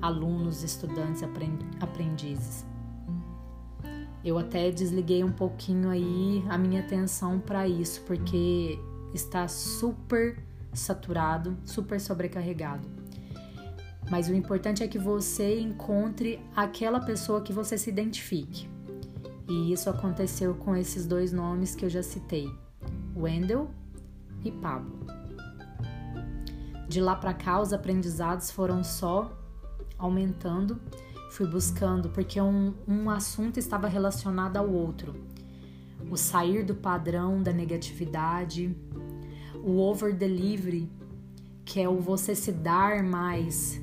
alunos, 0.00 0.62
estudantes, 0.62 1.22
aprendizes. 1.80 2.64
Eu 4.24 4.38
até 4.38 4.70
desliguei 4.70 5.22
um 5.22 5.30
pouquinho 5.30 5.88
aí 5.88 6.44
a 6.48 6.58
minha 6.58 6.80
atenção 6.80 7.38
para 7.38 7.68
isso, 7.68 8.02
porque 8.02 8.78
está 9.14 9.46
super 9.46 10.36
saturado, 10.72 11.56
super 11.64 12.00
sobrecarregado. 12.00 12.88
Mas 14.10 14.28
o 14.28 14.34
importante 14.34 14.82
é 14.82 14.88
que 14.88 14.98
você 14.98 15.60
encontre 15.60 16.40
aquela 16.54 17.00
pessoa 17.00 17.40
que 17.40 17.52
você 17.52 17.78
se 17.78 17.90
identifique. 17.90 18.68
E 19.48 19.72
isso 19.72 19.88
aconteceu 19.88 20.54
com 20.54 20.76
esses 20.76 21.06
dois 21.06 21.32
nomes 21.32 21.74
que 21.74 21.84
eu 21.84 21.90
já 21.90 22.02
citei, 22.02 22.48
Wendell 23.16 23.70
e 24.44 24.50
Pablo. 24.50 25.06
De 26.88 27.00
lá 27.00 27.16
para 27.16 27.34
cá, 27.34 27.60
os 27.60 27.72
aprendizados 27.72 28.50
foram 28.50 28.84
só 28.84 29.36
aumentando. 29.98 30.80
Fui 31.30 31.46
buscando, 31.46 32.10
porque 32.10 32.40
um, 32.40 32.74
um 32.86 33.10
assunto 33.10 33.58
estava 33.58 33.88
relacionado 33.88 34.56
ao 34.56 34.70
outro. 34.70 35.14
O 36.10 36.16
sair 36.16 36.64
do 36.64 36.74
padrão 36.74 37.42
da 37.42 37.52
negatividade, 37.52 38.76
o 39.64 39.78
over 39.78 40.14
delivery, 40.14 40.88
que 41.64 41.80
é 41.80 41.88
o 41.88 41.98
você 41.98 42.34
se 42.34 42.52
dar 42.52 43.02
mais, 43.02 43.80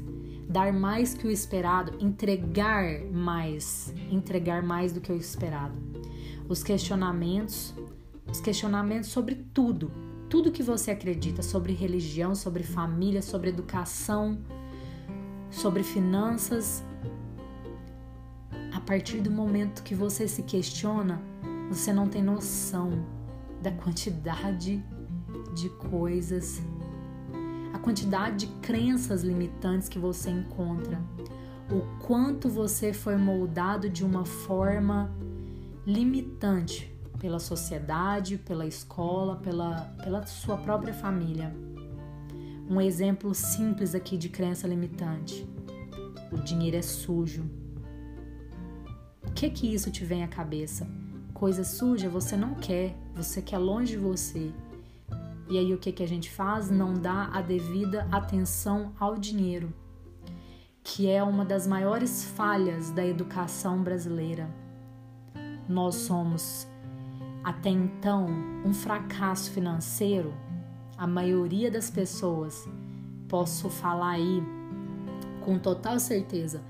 dar 0.47 0.71
mais 0.71 1.13
que 1.13 1.27
o 1.27 1.31
esperado, 1.31 1.97
entregar 1.99 3.03
mais, 3.11 3.93
entregar 4.09 4.63
mais 4.63 4.93
do 4.93 5.01
que 5.01 5.11
o 5.11 5.17
esperado. 5.17 5.75
Os 6.47 6.63
questionamentos, 6.63 7.75
os 8.33 8.41
questionamentos 8.41 9.11
sobre 9.11 9.35
tudo, 9.53 9.91
tudo 10.27 10.51
que 10.51 10.63
você 10.63 10.89
acredita 10.89 11.43
sobre 11.43 11.71
religião, 11.71 12.33
sobre 12.33 12.63
família, 12.63 13.21
sobre 13.21 13.49
educação, 13.49 14.39
sobre 15.51 15.83
finanças. 15.83 16.83
A 18.73 18.81
partir 18.81 19.21
do 19.21 19.29
momento 19.29 19.83
que 19.83 19.93
você 19.93 20.27
se 20.27 20.41
questiona, 20.41 21.21
você 21.69 21.93
não 21.93 22.07
tem 22.07 22.23
noção 22.23 23.05
da 23.61 23.71
quantidade 23.71 24.83
de 25.53 25.69
coisas, 25.69 26.59
a 27.71 27.77
quantidade 27.77 28.47
de 28.47 28.53
crenças 28.61 29.21
limitantes 29.21 29.87
que 29.87 29.99
você 29.99 30.31
encontra, 30.31 30.99
o 31.69 32.03
quanto 32.03 32.49
você 32.49 32.93
foi 32.93 33.15
moldado 33.15 33.87
de 33.87 34.03
uma 34.03 34.25
forma 34.25 35.15
limitante 35.85 36.92
pela 37.23 37.39
sociedade, 37.39 38.37
pela 38.37 38.65
escola, 38.65 39.37
pela, 39.37 39.95
pela 40.03 40.25
sua 40.25 40.57
própria 40.57 40.93
família. 40.93 41.55
Um 42.69 42.81
exemplo 42.81 43.33
simples 43.33 43.95
aqui 43.95 44.17
de 44.17 44.27
crença 44.27 44.67
limitante: 44.67 45.47
o 46.33 46.35
dinheiro 46.35 46.75
é 46.75 46.81
sujo. 46.81 47.49
O 49.25 49.31
que 49.31 49.49
que 49.49 49.73
isso 49.73 49.89
te 49.89 50.03
vem 50.03 50.21
à 50.21 50.27
cabeça? 50.27 50.85
Coisa 51.33 51.63
suja 51.63 52.09
você 52.09 52.35
não 52.35 52.55
quer, 52.55 52.93
você 53.15 53.41
quer 53.41 53.57
longe 53.57 53.93
de 53.93 53.99
você. 53.99 54.51
E 55.49 55.57
aí 55.57 55.73
o 55.73 55.77
que 55.77 55.93
que 55.93 56.03
a 56.03 56.07
gente 56.07 56.29
faz? 56.29 56.69
Não 56.69 56.93
dá 56.93 57.29
a 57.31 57.41
devida 57.41 58.05
atenção 58.11 58.91
ao 58.99 59.15
dinheiro, 59.15 59.73
que 60.83 61.09
é 61.09 61.23
uma 61.23 61.45
das 61.45 61.65
maiores 61.65 62.25
falhas 62.25 62.91
da 62.91 63.05
educação 63.05 63.81
brasileira. 63.81 64.53
Nós 65.69 65.95
somos 65.95 66.67
até 67.43 67.69
então 67.69 68.27
um 68.65 68.73
fracasso 68.73 69.51
financeiro, 69.51 70.33
a 70.97 71.05
maioria 71.05 71.69
das 71.69 71.89
pessoas, 71.89 72.67
posso 73.27 73.69
falar 73.69 74.11
aí 74.11 74.43
com 75.41 75.59
total 75.59 75.99
certeza, 75.99 76.63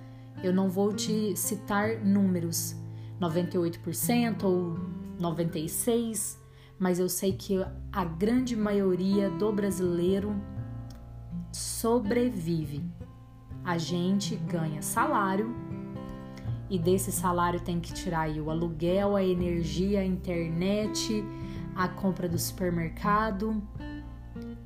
eu 0.43 0.53
não 0.53 0.69
vou 0.69 0.93
te 0.93 1.35
citar 1.35 1.99
números, 2.03 2.75
98% 3.21 4.43
ou 4.43 4.77
96%, 5.19 6.37
mas 6.79 6.99
eu 6.99 7.07
sei 7.07 7.33
que 7.33 7.63
a 7.91 8.03
grande 8.03 8.55
maioria 8.55 9.29
do 9.29 9.51
brasileiro 9.53 10.35
sobrevive. 11.51 12.83
A 13.63 13.77
gente 13.77 14.35
ganha 14.35 14.81
salário 14.81 15.55
e 16.73 16.79
desse 16.79 17.11
salário 17.11 17.59
tem 17.59 17.79
que 17.79 17.93
tirar 17.93 18.21
aí 18.21 18.41
o 18.41 18.49
aluguel, 18.49 19.15
a 19.15 19.23
energia, 19.23 19.99
a 19.99 20.03
internet, 20.03 21.23
a 21.75 21.87
compra 21.87 22.27
do 22.27 22.39
supermercado 22.39 23.61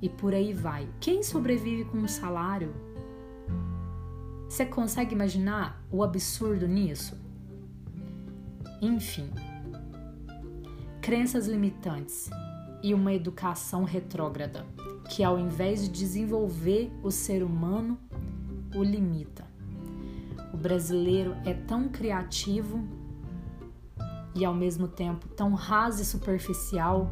e 0.01 0.07
por 0.07 0.33
aí 0.33 0.53
vai. 0.53 0.87
Quem 1.01 1.21
sobrevive 1.21 1.83
com 1.83 1.97
um 1.97 2.07
salário? 2.07 2.73
Você 4.47 4.65
consegue 4.65 5.13
imaginar 5.13 5.85
o 5.91 6.01
absurdo 6.01 6.65
nisso? 6.65 7.19
Enfim, 8.81 9.29
crenças 11.01 11.45
limitantes 11.45 12.29
e 12.81 12.93
uma 12.93 13.13
educação 13.13 13.83
retrógrada 13.83 14.65
que, 15.09 15.25
ao 15.25 15.37
invés 15.37 15.81
de 15.81 15.89
desenvolver 15.89 16.89
o 17.03 17.11
ser 17.11 17.43
humano, 17.43 17.99
o 18.73 18.81
limita. 18.81 19.46
O 20.57 20.59
brasileiro 20.59 21.37
é 21.45 21.53
tão 21.53 21.87
criativo 21.87 22.83
e 24.33 24.43
ao 24.43 24.55
mesmo 24.55 24.87
tempo 24.87 25.27
tão 25.27 25.53
raso 25.53 26.01
e 26.01 26.05
superficial 26.05 27.11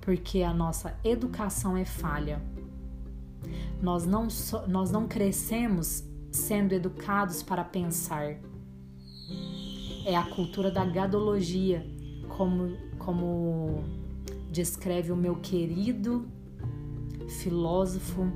porque 0.00 0.44
a 0.44 0.54
nossa 0.54 0.96
educação 1.02 1.76
é 1.76 1.84
falha. 1.84 2.40
Nós 3.82 4.06
não, 4.06 4.30
so, 4.30 4.68
nós 4.68 4.92
não 4.92 5.08
crescemos 5.08 6.04
sendo 6.30 6.72
educados 6.72 7.42
para 7.42 7.64
pensar. 7.64 8.36
É 10.06 10.16
a 10.16 10.22
cultura 10.22 10.70
da 10.70 10.84
gadologia, 10.84 11.84
como, 12.28 12.76
como 13.00 13.82
descreve 14.48 15.10
o 15.10 15.16
meu 15.16 15.34
querido 15.34 16.24
filósofo, 17.28 18.30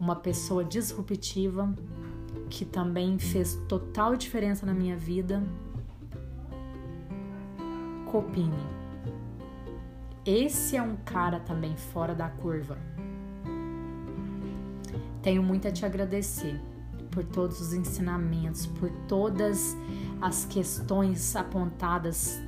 uma 0.00 0.16
pessoa 0.16 0.64
disruptiva 0.64 1.72
que 2.48 2.64
também 2.64 3.18
fez 3.18 3.54
total 3.68 4.16
diferença 4.16 4.64
na 4.64 4.72
minha 4.72 4.96
vida, 4.96 5.42
Copini. 8.10 8.76
Esse 10.24 10.76
é 10.76 10.82
um 10.82 10.96
cara 10.96 11.40
também 11.40 11.76
fora 11.76 12.14
da 12.14 12.28
curva. 12.28 12.78
Tenho 15.22 15.42
muito 15.42 15.68
a 15.68 15.72
te 15.72 15.84
agradecer 15.84 16.60
por 17.10 17.24
todos 17.24 17.60
os 17.60 17.72
ensinamentos, 17.72 18.66
por 18.66 18.90
todas 19.08 19.76
as 20.20 20.44
questões 20.44 21.34
apontadas 21.34 22.40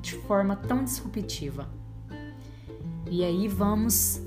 de 0.00 0.16
forma 0.22 0.56
tão 0.56 0.84
disruptiva. 0.84 1.68
E 3.10 3.24
aí 3.24 3.48
vamos 3.48 4.22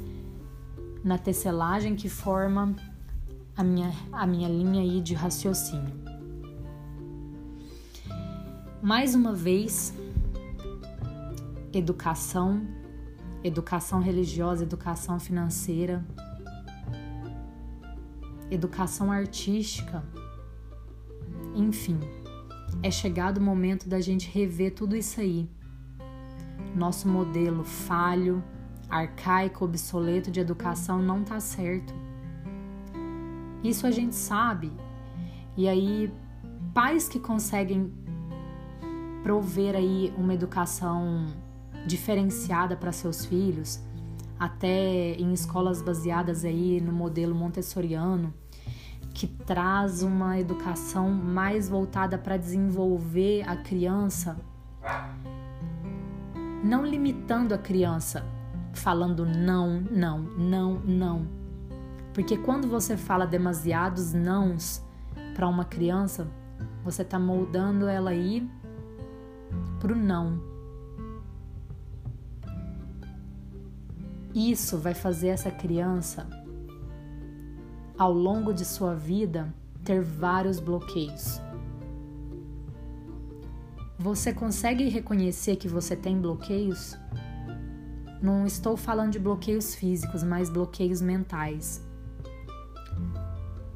na 1.04 1.18
tecelagem 1.18 1.96
que 1.96 2.10
forma 2.10 2.76
a 3.56 3.64
minha, 3.64 3.92
a 4.12 4.26
minha 4.26 4.48
linha 4.48 4.82
aí 4.82 5.02
de 5.02 5.14
raciocínio. 5.14 5.94
Mais 8.82 9.14
uma 9.14 9.34
vez, 9.34 9.94
educação, 11.72 12.66
educação 13.44 14.02
religiosa, 14.02 14.64
educação 14.64 15.20
financeira, 15.20 16.04
educação 18.50 19.12
artística, 19.12 20.04
enfim, 21.56 22.00
é 22.82 22.90
chegado 22.90 23.38
o 23.38 23.42
momento 23.42 23.88
da 23.88 24.00
gente 24.00 24.30
rever 24.30 24.74
tudo 24.74 24.96
isso 24.96 25.20
aí. 25.20 25.50
Nosso 26.76 27.08
modelo 27.08 27.64
falho, 27.64 28.44
arcaico, 28.90 29.66
obsoleto 29.66 30.32
de 30.32 30.40
educação 30.40 31.02
não 31.02 31.24
tá 31.24 31.40
certo. 31.40 31.94
Isso 33.64 33.86
a 33.86 33.92
gente 33.92 34.16
sabe. 34.16 34.72
E 35.56 35.68
aí, 35.68 36.12
pais 36.74 37.08
que 37.08 37.20
conseguem 37.20 37.92
prover 39.24 39.76
aí 39.76 40.14
uma 40.18 40.34
educação 40.34 41.28
diferenciada 41.86 42.76
para 42.76 42.92
seus 42.92 43.26
filhos, 43.26 43.80
até 44.40 45.14
em 45.14 45.34
escolas 45.34 45.82
baseadas 45.82 46.44
aí 46.44 46.82
no 46.82 46.92
modelo 46.92 47.36
montessoriano, 47.36 48.34
que 49.14 49.28
traz 49.28 50.02
uma 50.02 50.40
educação 50.40 51.12
mais 51.12 51.70
voltada 51.70 52.18
para 52.18 52.38
desenvolver 52.38 53.48
a 53.48 53.58
criança, 53.58 54.38
não 56.64 56.86
limitando 56.86 57.54
a 57.54 57.58
criança, 57.58 58.26
falando 58.74 59.26
não, 59.26 59.82
não, 59.82 60.20
não, 60.20 60.80
não 60.80 61.41
porque 62.14 62.38
quando 62.38 62.68
você 62.68 62.98
fala 62.98 63.26
demasiados 63.26 64.14
nãos 64.14 64.84
para 65.34 65.48
uma 65.48 65.64
criança, 65.64 66.28
você 66.84 67.04
está 67.04 67.18
moldando 67.18 67.88
ela 67.88 68.12
aí 68.12 68.50
pro 69.80 69.96
não. 69.96 70.42
Isso 74.34 74.78
vai 74.78 74.94
fazer 74.94 75.30
essa 75.30 75.52
criança, 75.52 76.28
ao 77.98 78.14
longo 78.14 78.54
de 78.54 78.66
sua 78.66 78.94
vida, 78.94 79.54
ter 79.84 80.02
vários 80.02 80.60
bloqueios. 80.60 81.42
Você 83.98 84.34
consegue 84.34 84.90
reconhecer 84.90 85.58
que 85.58 85.68
você 85.68 85.96
tem 85.96 86.20
bloqueios? 86.20 86.98
Não 88.22 88.46
estou 88.46 88.76
falando 88.76 89.12
de 89.12 89.20
bloqueios 89.20 89.76
físicos, 89.76 90.24
mas 90.24 90.50
bloqueios 90.50 91.02
mentais 91.02 91.91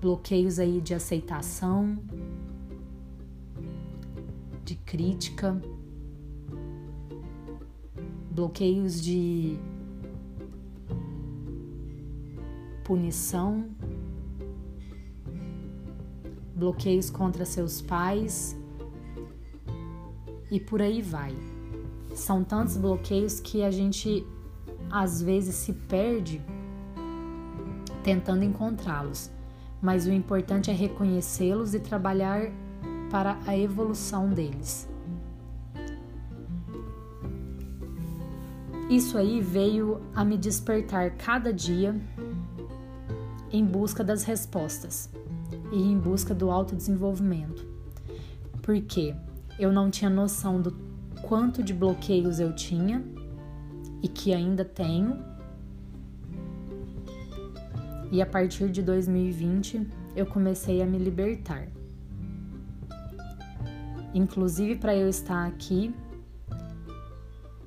bloqueios 0.05 0.59
aí 0.59 0.79
de 0.79 0.93
aceitação, 0.93 1.97
de 4.63 4.75
crítica, 4.75 5.59
bloqueios 8.29 9.01
de 9.01 9.57
punição, 12.83 13.67
bloqueios 16.55 17.09
contra 17.09 17.43
seus 17.43 17.81
pais 17.81 18.55
e 20.51 20.59
por 20.59 20.83
aí 20.83 21.01
vai. 21.01 21.35
São 22.13 22.43
tantos 22.43 22.77
bloqueios 22.77 23.39
que 23.39 23.63
a 23.63 23.71
gente 23.71 24.23
às 24.91 25.19
vezes 25.19 25.55
se 25.55 25.73
perde 25.73 26.39
tentando 28.03 28.43
encontrá-los, 28.43 29.31
mas 29.81 30.07
o 30.07 30.11
importante 30.11 30.71
é 30.71 30.73
reconhecê-los 30.73 31.73
e 31.73 31.79
trabalhar 31.79 32.51
para 33.09 33.37
a 33.45 33.57
evolução 33.57 34.29
deles. 34.29 34.87
Isso 38.89 39.17
aí 39.17 39.41
veio 39.41 40.01
a 40.13 40.23
me 40.23 40.37
despertar 40.37 41.11
cada 41.11 41.51
dia 41.51 41.95
em 43.51 43.65
busca 43.65 44.03
das 44.03 44.23
respostas 44.23 45.09
e 45.71 45.81
em 45.81 45.97
busca 45.97 46.35
do 46.35 46.51
autodesenvolvimento. 46.51 47.65
Porque 48.61 49.15
eu 49.57 49.71
não 49.71 49.89
tinha 49.89 50.09
noção 50.09 50.61
do 50.61 50.71
quanto 51.23 51.63
de 51.63 51.73
bloqueios 51.73 52.39
eu 52.39 52.53
tinha 52.53 53.03
e 54.03 54.07
que 54.07 54.33
ainda 54.33 54.63
tenho. 54.63 55.23
E 58.11 58.21
a 58.21 58.25
partir 58.25 58.69
de 58.69 58.81
2020 58.81 59.87
eu 60.15 60.25
comecei 60.25 60.81
a 60.81 60.85
me 60.85 60.97
libertar. 60.97 61.67
Inclusive 64.13 64.75
para 64.75 64.95
eu 64.95 65.09
estar 65.09 65.45
aqui 65.45 65.93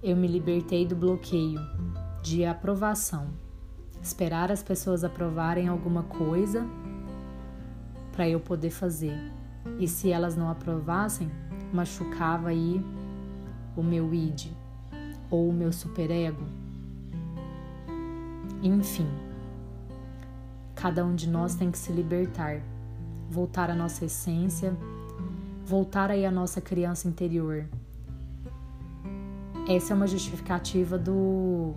eu 0.03 0.17
me 0.17 0.29
libertei 0.29 0.87
do 0.87 0.95
bloqueio 0.95 1.61
de 2.23 2.45
aprovação. 2.45 3.29
Esperar 4.01 4.51
as 4.53 4.63
pessoas 4.63 5.03
aprovarem 5.03 5.67
alguma 5.67 6.05
coisa 6.05 6.65
para 8.13 8.29
eu 8.29 8.39
poder 8.39 8.71
fazer. 8.71 9.17
E 9.79 9.89
se 9.89 10.11
elas 10.11 10.37
não 10.37 10.49
aprovassem, 10.49 11.31
machucava 11.73 12.51
aí 12.51 12.81
o 13.77 13.83
meu 13.83 14.15
id 14.15 14.53
ou 15.31 15.49
o 15.49 15.53
meu 15.53 15.73
superego. 15.73 16.45
Enfim, 18.63 19.09
cada 20.81 21.05
um 21.05 21.15
de 21.15 21.29
nós 21.29 21.55
tem 21.55 21.71
que 21.71 21.79
se 21.79 21.93
libertar, 21.93 22.61
voltar 23.29 23.71
à 23.71 23.75
nossa 23.75 24.05
essência, 24.05 24.77
voltar 25.67 26.11
aí 26.11 26.25
à 26.25 26.31
nossa 26.31 26.61
criança 26.61 27.09
interior 27.09 27.69
essa 29.69 29.93
é 29.93 29.97
uma 29.97 30.07
justificativa 30.07 30.97
do, 30.97 31.75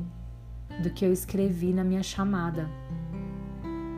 do 0.82 0.90
que 0.92 1.04
eu 1.04 1.12
escrevi 1.12 1.74
na 1.74 1.84
minha 1.84 2.02
chamada. 2.02 2.70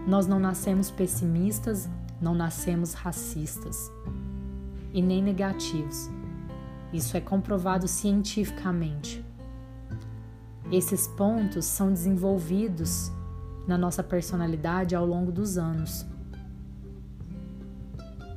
Nós 0.08 0.26
não 0.26 0.40
nascemos 0.40 0.90
pessimistas, 0.90 1.88
não 2.20 2.34
nascemos 2.34 2.94
racistas 2.94 3.92
e 4.92 5.00
nem 5.00 5.22
negativos. 5.22 6.10
Isso 6.92 7.16
é 7.16 7.22
comprovado 7.22 7.88
cientificamente. 7.88 9.24
Esses 10.72 11.08
pontos 11.10 11.66
são 11.66 11.94
desenvolvidos 11.94 13.12
na 13.68 13.78
nossa 13.78 14.04
personalidade 14.04 14.96
ao 14.96 15.06
longo 15.06 15.32
dos 15.32 15.58
anos. 15.58 16.06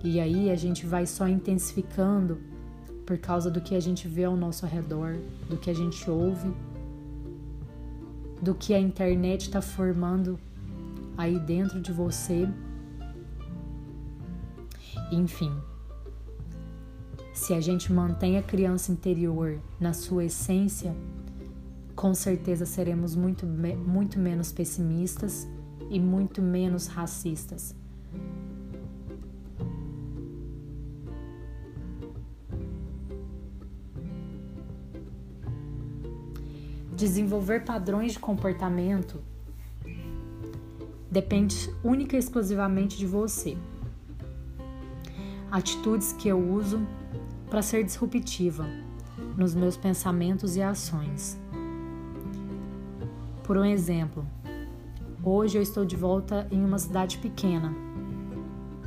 E 0.05 0.21
aí 0.21 0.51
a 0.51 0.57
gente 0.57 0.87
vai 0.87 1.07
só 1.07 1.27
intensificando 1.27 2.39
por 3.05 3.19
causa 3.19 3.51
do 3.51 3.61
que 3.61 3.75
a 3.75 3.81
gente 3.81 4.07
vê 4.07 4.25
ao 4.25 4.37
nosso 4.37 4.67
redor, 4.67 5.17
do 5.49 5.57
que 5.57 5.71
a 5.71 5.75
gente 5.75 6.09
ouve, 6.11 6.53
do 8.41 8.55
que 8.55 8.75
a 8.75 8.79
internet 8.79 9.43
está 9.43 9.63
formando 9.63 10.39
aí 11.17 11.39
dentro 11.39 11.81
de 11.81 11.93
você. 11.93 12.49
Enfim, 15.11 15.53
se 17.33 17.55
a 17.55 17.61
gente 17.61 17.93
mantém 17.93 18.39
a 18.39 18.43
criança 18.43 18.91
interior 18.91 19.61
na 19.79 19.93
sua 19.93 20.25
essência, 20.25 20.95
com 21.97 22.15
certeza 22.15 22.67
seremos 22.67 23.17
muito, 23.17 23.47
muito 23.47 24.19
menos 24.19 24.53
pessimistas 24.53 25.49
e 25.89 25.99
muito 25.99 26.43
menos 26.43 26.87
racistas. 26.87 27.75
Desenvolver 36.95 37.65
padrões 37.65 38.13
de 38.13 38.19
comportamento 38.19 39.21
depende 41.11 41.71
única 41.83 42.17
e 42.17 42.19
exclusivamente 42.19 42.99
de 42.99 43.07
você. 43.07 43.57
Atitudes 45.51 46.13
que 46.13 46.29
eu 46.29 46.39
uso 46.39 46.87
para 47.49 47.63
ser 47.63 47.85
disruptiva 47.85 48.67
nos 49.37 49.55
meus 49.55 49.77
pensamentos 49.77 50.57
e 50.57 50.63
ações. 50.63 51.39
Por 53.47 53.57
um 53.57 53.65
exemplo, 53.65 54.27
hoje 55.23 55.57
eu 55.57 55.63
estou 55.63 55.85
de 55.85 55.95
volta 55.95 56.49
em 56.51 56.65
uma 56.65 56.81
cidade 56.81 57.19
pequena. 57.19 57.73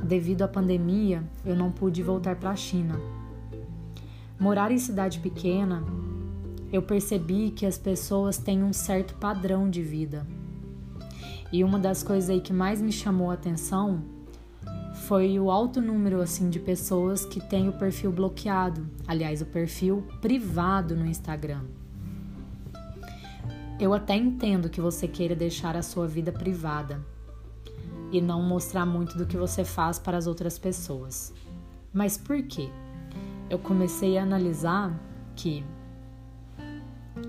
Devido 0.04 0.42
à 0.42 0.48
pandemia, 0.48 1.24
eu 1.46 1.56
não 1.56 1.72
pude 1.72 2.02
voltar 2.02 2.36
para 2.36 2.50
a 2.50 2.56
China. 2.56 3.00
Morar 4.38 4.70
em 4.70 4.76
cidade 4.76 5.18
pequena 5.18 5.82
eu 6.70 6.82
percebi 6.82 7.50
que 7.50 7.64
as 7.64 7.78
pessoas 7.78 8.36
têm 8.36 8.62
um 8.62 8.72
certo 8.72 9.14
padrão 9.14 9.70
de 9.70 9.82
vida. 9.82 10.26
E 11.50 11.64
uma 11.64 11.78
das 11.78 12.02
coisas 12.02 12.28
aí 12.28 12.42
que 12.42 12.52
mais 12.52 12.82
me 12.82 12.92
chamou 12.92 13.30
a 13.30 13.34
atenção 13.34 14.02
foi 15.06 15.40
o 15.40 15.50
alto 15.50 15.80
número 15.80 16.20
assim 16.20 16.50
de 16.50 16.60
pessoas 16.60 17.24
que 17.24 17.40
têm 17.40 17.70
o 17.70 17.72
perfil 17.72 18.12
bloqueado, 18.12 18.86
aliás, 19.08 19.40
o 19.40 19.46
perfil 19.46 20.04
privado 20.20 20.94
no 20.94 21.06
Instagram. 21.06 21.62
Eu 23.80 23.94
até 23.94 24.14
entendo 24.14 24.68
que 24.68 24.78
você 24.78 25.08
queira 25.08 25.34
deixar 25.34 25.74
a 25.74 25.82
sua 25.82 26.06
vida 26.06 26.30
privada 26.30 27.02
e 28.12 28.20
não 28.20 28.42
mostrar 28.42 28.84
muito 28.84 29.16
do 29.16 29.24
que 29.24 29.38
você 29.38 29.64
faz 29.64 29.98
para 29.98 30.18
as 30.18 30.26
outras 30.26 30.58
pessoas. 30.58 31.32
Mas 31.90 32.18
por 32.18 32.42
quê? 32.42 32.68
Eu 33.48 33.58
comecei 33.58 34.18
a 34.18 34.22
analisar 34.22 34.94
que 35.34 35.64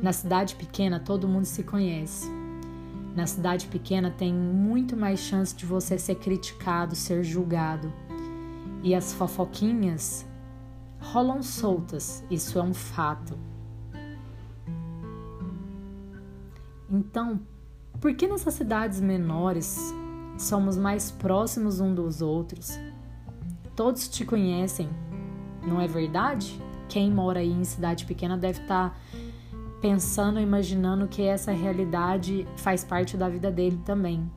na 0.02 0.12
cidade 0.12 0.56
pequena, 0.56 1.00
todo 1.00 1.28
mundo 1.28 1.46
se 1.46 1.64
conhece. 1.64 2.30
Na 3.16 3.26
cidade 3.26 3.68
pequena, 3.68 4.12
tem 4.12 4.34
muito 4.34 4.98
mais 4.98 5.22
chance 5.22 5.56
de 5.56 5.66
você 5.66 5.98
ser 5.98 6.16
criticado, 6.16 6.96
ser 6.96 7.24
julgado. 7.24 7.94
E 8.84 8.94
as 8.94 9.14
fofoquinhas 9.14 10.26
rolam 11.00 11.42
soltas, 11.42 12.24
isso 12.30 12.60
é 12.60 12.62
um 12.62 12.74
fato. 12.74 13.51
Então, 16.91 17.39
por 18.01 18.13
que 18.13 18.27
nessas 18.27 18.54
cidades 18.54 18.99
menores 18.99 19.93
somos 20.38 20.77
mais 20.77 21.10
próximos 21.10 21.80
uns 21.80 21.95
dos 21.95 22.21
outros? 22.21 22.77
Todos 23.75 24.10
te 24.10 24.25
conhecem, 24.25 24.89
não 25.65 25.80
é 25.80 25.88
verdade? 25.88 26.62
Quem 26.89 27.10
mora 27.10 27.39
aí 27.39 27.49
em 27.49 27.63
cidade 27.63 28.06
pequena 28.06 28.38
deve 28.38 28.60
estar 28.60 28.89
tá 28.89 28.95
pensando, 29.80 30.39
imaginando 30.39 31.08
que 31.08 31.21
essa 31.21 31.54
realidade 31.54 32.45
faz 32.58 32.84
parte 32.84 33.15
da 33.15 33.30
vida 33.30 33.49
dele 33.49 33.80
também. 33.86 34.30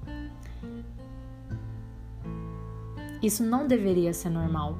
Isso 3.20 3.42
não 3.42 3.66
deveria 3.66 4.12
ser 4.12 4.30
normal. 4.30 4.78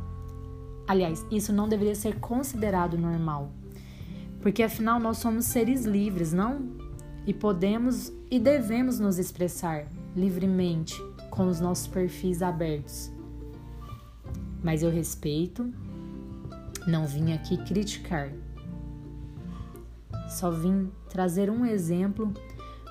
Aliás, 0.87 1.27
isso 1.31 1.53
não 1.53 1.69
deveria 1.69 1.95
ser 1.95 2.21
considerado 2.21 2.97
normal. 2.97 3.51
Porque 4.41 4.63
afinal 4.63 5.01
nós 5.01 5.17
somos 5.17 5.47
seres 5.47 5.85
livres, 5.85 6.33
não? 6.33 6.84
E 7.27 7.33
podemos 7.33 8.13
e 8.31 8.39
devemos 8.39 8.99
nos 8.99 9.19
expressar 9.19 9.87
livremente 10.15 10.95
com 11.31 11.49
os 11.49 11.61
nossos 11.61 11.87
perfis 11.87 12.43
abertos. 12.43 13.11
Mas 14.63 14.83
eu 14.83 14.91
respeito, 14.91 15.73
não 16.87 17.07
vim 17.07 17.33
aqui 17.33 17.57
criticar. 17.65 18.33
Só 20.29 20.51
vim 20.51 20.91
trazer 21.09 21.51
um 21.51 21.65
exemplo 21.65 22.33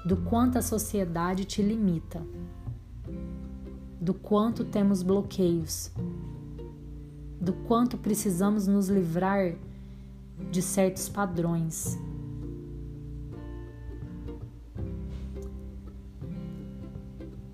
do 0.05 0.17
quanto 0.17 0.57
a 0.57 0.61
sociedade 0.61 1.45
te 1.45 1.61
limita, 1.61 2.21
do 3.99 4.13
quanto 4.13 4.65
temos 4.65 5.01
bloqueios, 5.01 5.91
do 7.39 7.53
quanto 7.53 7.97
precisamos 7.97 8.67
nos 8.67 8.89
livrar 8.89 9.55
de 10.51 10.61
certos 10.61 11.07
padrões. 11.07 11.97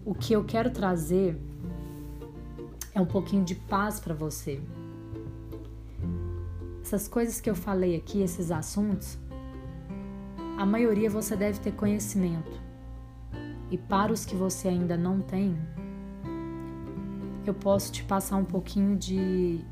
O 0.10 0.16
que 0.16 0.34
eu 0.34 0.44
quero 0.44 0.72
trazer 0.72 1.40
é 2.96 3.00
um 3.00 3.06
pouquinho 3.06 3.46
de 3.46 3.54
paz 3.54 4.00
para 4.00 4.12
você. 4.12 4.60
Essas 6.82 7.08
coisas 7.08 7.40
que 7.40 7.48
eu 7.48 7.54
falei 7.54 7.96
aqui, 7.96 8.24
esses 8.24 8.50
assuntos, 8.50 9.20
a 10.58 10.66
maioria 10.66 11.12
você 11.12 11.36
deve 11.36 11.60
ter 11.60 11.74
conhecimento. 11.74 12.60
E 13.70 13.78
para 13.78 14.12
os 14.12 14.26
que 14.26 14.36
você 14.36 14.68
ainda 14.68 14.98
não 14.98 15.22
tem, 15.22 15.56
eu 17.46 17.54
posso 17.54 17.92
te 17.92 18.04
passar 18.04 18.38
um 18.38 18.46
pouquinho 18.46 18.98
de 18.98 19.64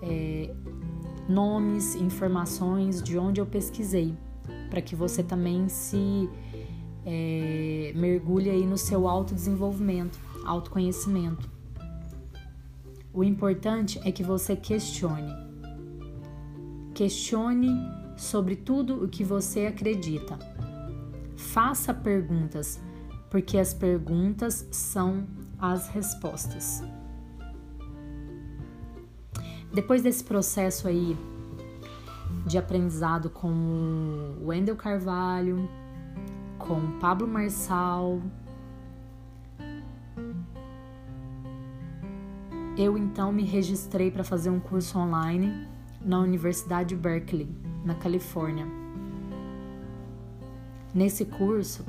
é, 0.00 0.50
nomes, 1.28 1.94
informações 1.94 3.02
de 3.02 3.18
onde 3.18 3.38
eu 3.38 3.44
pesquisei, 3.44 4.16
para 4.70 4.80
que 4.80 4.96
você 4.96 5.22
também 5.22 5.68
se 5.68 6.26
é, 7.04 7.92
mergulhe 7.94 8.50
aí 8.50 8.66
no 8.66 8.78
seu 8.78 9.08
autodesenvolvimento, 9.08 10.18
autoconhecimento. 10.44 11.50
O 13.12 13.22
importante 13.22 14.00
é 14.04 14.12
que 14.12 14.22
você 14.22 14.56
questione. 14.56 15.32
Questione 16.94 17.68
sobre 18.16 18.56
tudo 18.56 19.04
o 19.04 19.08
que 19.08 19.24
você 19.24 19.66
acredita. 19.66 20.38
Faça 21.36 21.92
perguntas, 21.92 22.80
porque 23.30 23.58
as 23.58 23.74
perguntas 23.74 24.66
são 24.70 25.26
as 25.58 25.88
respostas. 25.88 26.82
Depois 29.72 30.02
desse 30.02 30.22
processo 30.22 30.86
aí 30.86 31.16
de 32.46 32.58
aprendizado 32.58 33.30
com 33.30 33.48
o 34.40 34.46
Wendel 34.46 34.76
Carvalho, 34.76 35.68
com 36.62 36.98
Pablo 36.98 37.26
Marçal, 37.26 38.22
eu 42.76 42.96
então 42.96 43.32
me 43.32 43.42
registrei 43.42 44.10
para 44.10 44.22
fazer 44.22 44.48
um 44.48 44.60
curso 44.60 44.98
online 44.98 45.66
na 46.00 46.18
Universidade 46.20 46.90
de 46.90 46.96
Berkeley, 46.96 47.48
na 47.84 47.94
Califórnia. 47.94 48.66
Nesse 50.94 51.24
curso, 51.24 51.84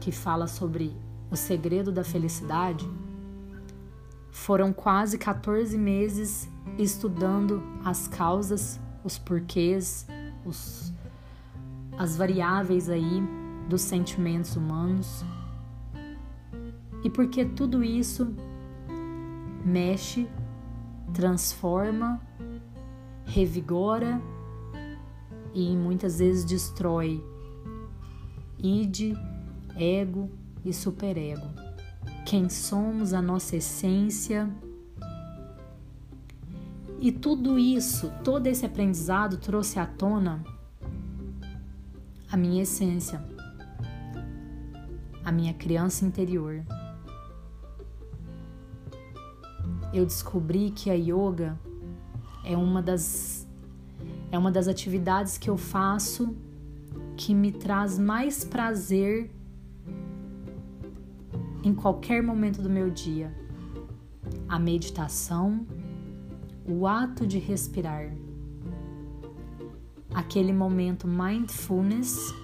que 0.00 0.12
fala 0.12 0.46
sobre 0.46 0.94
o 1.30 1.36
segredo 1.36 1.90
da 1.90 2.04
felicidade, 2.04 2.88
foram 4.30 4.72
quase 4.72 5.16
14 5.16 5.78
meses 5.78 6.48
estudando 6.78 7.62
as 7.84 8.06
causas, 8.06 8.78
os 9.02 9.18
porquês, 9.18 10.06
os, 10.44 10.92
as 11.96 12.16
variáveis 12.16 12.90
aí 12.90 13.41
dos 13.68 13.82
sentimentos 13.82 14.56
humanos. 14.56 15.24
E 17.04 17.10
porque 17.10 17.44
tudo 17.44 17.82
isso 17.82 18.34
mexe, 19.64 20.28
transforma, 21.12 22.20
revigora 23.24 24.20
e 25.54 25.76
muitas 25.76 26.18
vezes 26.18 26.44
destrói 26.44 27.22
id, 28.58 29.16
ego 29.76 30.30
e 30.64 30.72
superego. 30.72 31.46
Quem 32.24 32.48
somos, 32.48 33.12
a 33.12 33.20
nossa 33.20 33.56
essência. 33.56 34.48
E 37.00 37.10
tudo 37.10 37.58
isso, 37.58 38.12
todo 38.22 38.46
esse 38.46 38.64
aprendizado 38.64 39.36
trouxe 39.36 39.78
à 39.80 39.86
tona 39.86 40.42
a 42.30 42.36
minha 42.36 42.62
essência, 42.62 43.22
a 45.24 45.30
minha 45.30 45.54
criança 45.54 46.04
interior. 46.04 46.64
Eu 49.92 50.06
descobri 50.06 50.70
que 50.70 50.90
a 50.90 50.94
yoga 50.94 51.58
é 52.44 52.56
uma 52.56 52.82
das 52.82 53.46
é 54.30 54.38
uma 54.38 54.50
das 54.50 54.66
atividades 54.66 55.36
que 55.36 55.50
eu 55.50 55.58
faço 55.58 56.34
que 57.16 57.34
me 57.34 57.52
traz 57.52 57.98
mais 57.98 58.44
prazer 58.44 59.30
em 61.62 61.74
qualquer 61.74 62.22
momento 62.22 62.62
do 62.62 62.70
meu 62.70 62.90
dia. 62.90 63.32
A 64.48 64.58
meditação, 64.58 65.66
o 66.66 66.86
ato 66.86 67.26
de 67.26 67.38
respirar, 67.38 68.12
aquele 70.14 70.52
momento 70.52 71.06
mindfulness. 71.06 72.34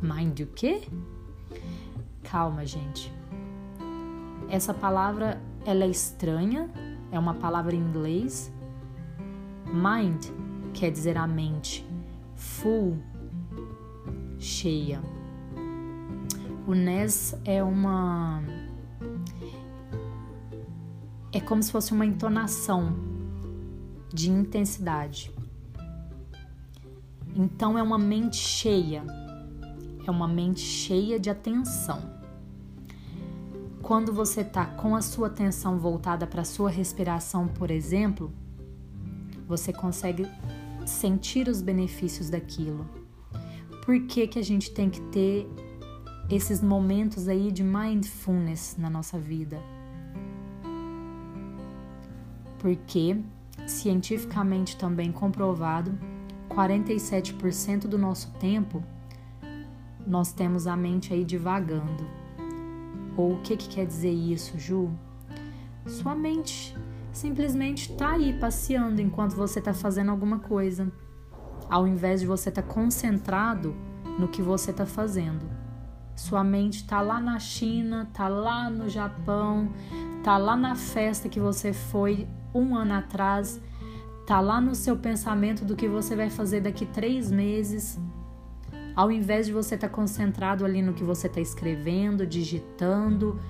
Mind 0.00 0.40
o 0.40 0.46
quê? 0.46 0.82
Calma, 2.32 2.64
gente. 2.64 3.12
Essa 4.48 4.72
palavra 4.72 5.38
ela 5.66 5.84
é 5.84 5.88
estranha, 5.88 6.70
é 7.10 7.18
uma 7.18 7.34
palavra 7.34 7.74
em 7.76 7.78
inglês. 7.78 8.50
Mind 9.66 10.28
quer 10.72 10.90
dizer 10.90 11.18
a 11.18 11.26
mente, 11.26 11.86
full, 12.34 12.96
cheia. 14.38 15.02
O 16.66 16.72
Nes 16.72 17.38
é 17.44 17.62
uma. 17.62 18.42
É 21.34 21.38
como 21.38 21.62
se 21.62 21.70
fosse 21.70 21.92
uma 21.92 22.06
entonação 22.06 22.96
de 24.08 24.30
intensidade. 24.30 25.30
Então 27.36 27.76
é 27.76 27.82
uma 27.82 27.98
mente 27.98 28.36
cheia, 28.36 29.04
é 30.06 30.10
uma 30.10 30.26
mente 30.26 30.60
cheia 30.60 31.20
de 31.20 31.28
atenção. 31.28 32.21
Quando 33.92 34.10
você 34.10 34.40
está 34.40 34.64
com 34.64 34.96
a 34.96 35.02
sua 35.02 35.26
atenção 35.26 35.78
voltada 35.78 36.26
para 36.26 36.40
a 36.40 36.46
sua 36.46 36.70
respiração, 36.70 37.46
por 37.46 37.70
exemplo, 37.70 38.32
você 39.46 39.70
consegue 39.70 40.26
sentir 40.86 41.46
os 41.46 41.60
benefícios 41.60 42.30
daquilo. 42.30 42.88
Por 43.84 44.00
que, 44.06 44.26
que 44.26 44.38
a 44.38 44.42
gente 44.42 44.70
tem 44.70 44.88
que 44.88 44.98
ter 45.10 45.46
esses 46.30 46.62
momentos 46.62 47.28
aí 47.28 47.52
de 47.52 47.62
mindfulness 47.62 48.76
na 48.78 48.88
nossa 48.88 49.18
vida? 49.18 49.60
Porque, 52.60 53.18
cientificamente 53.66 54.74
também 54.74 55.12
comprovado, 55.12 55.92
47% 56.48 57.80
do 57.80 57.98
nosso 57.98 58.32
tempo 58.40 58.82
nós 60.06 60.32
temos 60.32 60.66
a 60.66 60.74
mente 60.74 61.12
aí 61.12 61.26
divagando. 61.26 62.21
Ou 63.16 63.34
o 63.34 63.40
que, 63.40 63.56
que 63.56 63.68
quer 63.68 63.86
dizer 63.86 64.12
isso, 64.12 64.58
Ju? 64.58 64.90
Sua 65.86 66.14
mente 66.14 66.76
simplesmente 67.12 67.90
está 67.90 68.12
aí 68.12 68.32
passeando 68.38 69.00
enquanto 69.00 69.34
você 69.34 69.58
está 69.58 69.74
fazendo 69.74 70.10
alguma 70.10 70.38
coisa, 70.38 70.90
ao 71.68 71.86
invés 71.86 72.20
de 72.20 72.26
você 72.26 72.48
estar 72.48 72.62
tá 72.62 72.68
concentrado 72.68 73.74
no 74.18 74.28
que 74.28 74.40
você 74.40 74.70
está 74.70 74.86
fazendo. 74.86 75.44
Sua 76.14 76.44
mente 76.44 76.78
está 76.78 77.00
lá 77.00 77.20
na 77.20 77.38
China, 77.38 78.06
está 78.08 78.28
lá 78.28 78.68
no 78.70 78.88
Japão, 78.88 79.70
está 80.18 80.36
lá 80.36 80.56
na 80.56 80.74
festa 80.74 81.28
que 81.28 81.40
você 81.40 81.72
foi 81.72 82.28
um 82.54 82.76
ano 82.76 82.94
atrás, 82.94 83.60
está 84.20 84.40
lá 84.40 84.60
no 84.60 84.74
seu 84.74 84.96
pensamento 84.96 85.64
do 85.64 85.74
que 85.74 85.88
você 85.88 86.14
vai 86.14 86.30
fazer 86.30 86.60
daqui 86.60 86.86
três 86.86 87.30
meses. 87.30 87.98
Ao 88.94 89.10
invés 89.10 89.46
de 89.46 89.52
você 89.52 89.74
estar 89.74 89.88
tá 89.88 89.94
concentrado 89.94 90.64
ali 90.64 90.82
no 90.82 90.92
que 90.92 91.02
você 91.02 91.26
está 91.26 91.40
escrevendo, 91.40 92.26
digitando, 92.26 93.40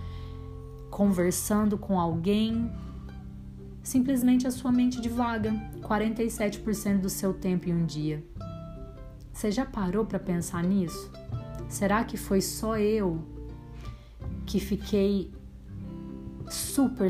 conversando 0.90 1.76
com 1.76 1.98
alguém, 1.98 2.70
simplesmente 3.82 4.46
a 4.46 4.50
sua 4.50 4.70
mente 4.70 5.00
divaga 5.00 5.50
47% 5.80 7.00
do 7.00 7.08
seu 7.08 7.34
tempo 7.34 7.68
em 7.68 7.74
um 7.74 7.84
dia. 7.84 8.22
Você 9.32 9.50
já 9.50 9.64
parou 9.64 10.04
para 10.04 10.18
pensar 10.18 10.62
nisso? 10.62 11.10
Será 11.68 12.04
que 12.04 12.16
foi 12.16 12.40
só 12.40 12.76
eu 12.76 13.26
que 14.46 14.60
fiquei 14.60 15.32
super 16.48 17.08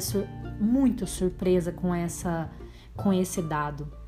muito 0.60 1.06
surpresa 1.06 1.72
com 1.72 1.94
essa 1.94 2.50
com 2.96 3.12
esse 3.12 3.42
dado? 3.42 4.01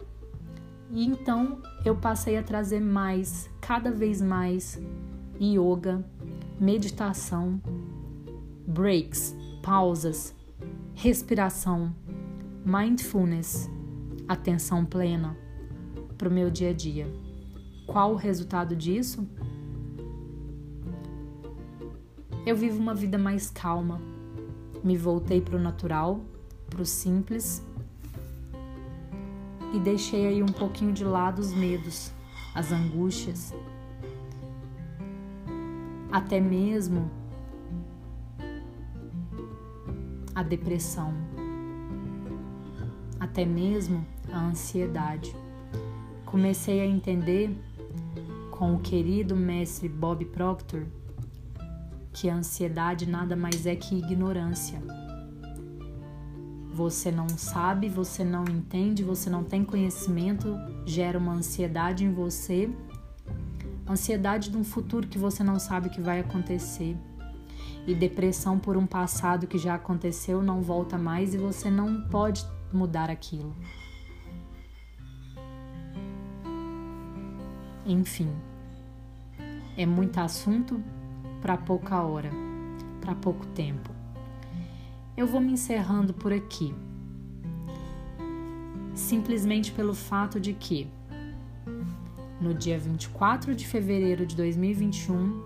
E 0.95 1.05
então 1.05 1.61
eu 1.85 1.97
passei 1.97 2.39
a 2.39 2.43
trazer 2.43 2.79
mais, 2.79 3.51
cada 3.61 3.91
vez 3.91 4.23
mais 4.23 4.81
yoga, 5.41 6.05
meditação, 6.61 7.61
breaks, 8.65 9.35
pausas, 9.61 10.33
respiração, 10.95 11.93
mindfulness, 12.65 13.69
atenção 14.29 14.85
plena 14.85 15.37
para 16.17 16.29
o 16.29 16.33
meu 16.33 16.49
dia 16.49 16.71
a 16.71 16.73
dia. 16.73 17.13
Qual 17.89 18.13
o 18.13 18.17
resultado 18.17 18.77
disso? 18.77 19.29
Eu 22.47 22.55
vivo 22.55 22.79
uma 22.79 22.95
vida 22.95 23.19
mais 23.19 23.51
calma, 23.51 24.01
me 24.85 24.97
voltei 24.97 25.41
para 25.41 25.57
o 25.57 25.61
natural, 25.61 26.21
para 26.71 26.83
o 26.83 26.87
simples 26.87 27.67
e 29.75 29.79
deixei 29.79 30.27
aí 30.27 30.43
um 30.43 30.47
pouquinho 30.47 30.93
de 30.93 31.05
lado 31.05 31.41
os 31.41 31.53
medos, 31.53 32.13
as 32.55 32.71
angústias, 32.71 33.53
até 36.11 36.41
mesmo 36.41 37.11
a 40.35 40.43
depressão 40.43 41.13
até 43.25 43.45
mesmo 43.45 44.07
a 44.33 44.39
ansiedade. 44.39 45.35
Comecei 46.25 46.81
a 46.81 46.87
entender 46.87 47.51
com 48.51 48.75
o 48.75 48.79
querido 48.79 49.35
mestre 49.35 49.89
Bob 49.89 50.25
Proctor 50.27 50.85
que 52.13 52.29
a 52.29 52.37
ansiedade 52.37 53.07
nada 53.09 53.35
mais 53.35 53.67
é 53.67 53.75
que 53.75 53.97
ignorância. 53.97 54.81
Você 56.75 57.13
não 57.13 57.29
sabe, 57.29 57.89
você 57.89 58.25
não 58.25 58.43
entende, 58.49 59.05
você 59.05 59.31
não 59.31 59.45
tem 59.45 59.65
conhecimento, 59.65 60.59
gera 60.85 61.17
uma 61.17 61.35
ansiedade 61.35 62.05
em 62.05 62.13
você, 62.13 62.69
ansiedade 63.89 64.51
de 64.51 64.57
um 64.57 64.65
futuro 64.65 65.07
que 65.07 65.17
você 65.17 65.45
não 65.45 65.57
sabe 65.61 65.89
que 65.89 66.01
vai 66.01 66.19
acontecer. 66.19 66.97
E 67.87 67.95
depressão 67.95 68.59
por 68.59 68.77
um 68.77 68.87
passado 68.87 69.47
que 69.47 69.57
já 69.57 69.77
aconteceu 69.77 70.43
não 70.43 70.63
volta 70.63 70.99
mais 70.99 71.33
e 71.33 71.39
você 71.39 71.71
não 71.71 72.09
pode 72.09 72.45
mudar 72.73 73.09
aquilo. 73.09 73.55
Enfim, 77.87 78.33
é 79.77 79.87
muito 79.87 80.19
assunto 80.19 80.83
para 81.41 81.57
pouca 81.57 82.03
hora, 82.03 82.33
para 83.01 83.15
pouco 83.15 83.47
tempo 83.47 83.94
eu 85.17 85.27
vou 85.27 85.41
me 85.41 85.53
encerrando 85.53 86.13
por 86.13 86.33
aqui. 86.33 86.75
Simplesmente 88.95 89.73
pelo 89.73 89.95
fato 89.95 90.41
de 90.41 90.53
que 90.53 90.89
no 92.41 92.53
dia 92.53 92.79
24 92.79 93.55
de 93.55 93.67
fevereiro 93.67 94.27
de 94.27 94.37
2021 94.37 95.43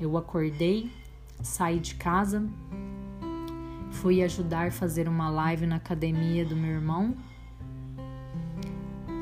eu 0.00 0.16
acordei, 0.16 0.90
saí 1.42 1.78
de 1.78 1.94
casa, 1.94 2.42
fui 3.90 4.22
ajudar 4.22 4.68
a 4.68 4.70
fazer 4.70 5.08
uma 5.08 5.30
live 5.30 5.66
na 5.66 5.76
academia 5.76 6.44
do 6.44 6.56
meu 6.56 6.70
irmão 6.70 7.14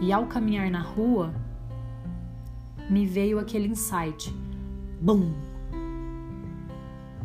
e 0.01 0.13
ao 0.13 0.27
caminhar 0.27 0.71
na 0.71 0.81
rua 0.81 1.35
me 2.89 3.07
veio 3.07 3.39
aquele 3.39 3.69
insight. 3.69 4.35
Bum! 5.01 5.33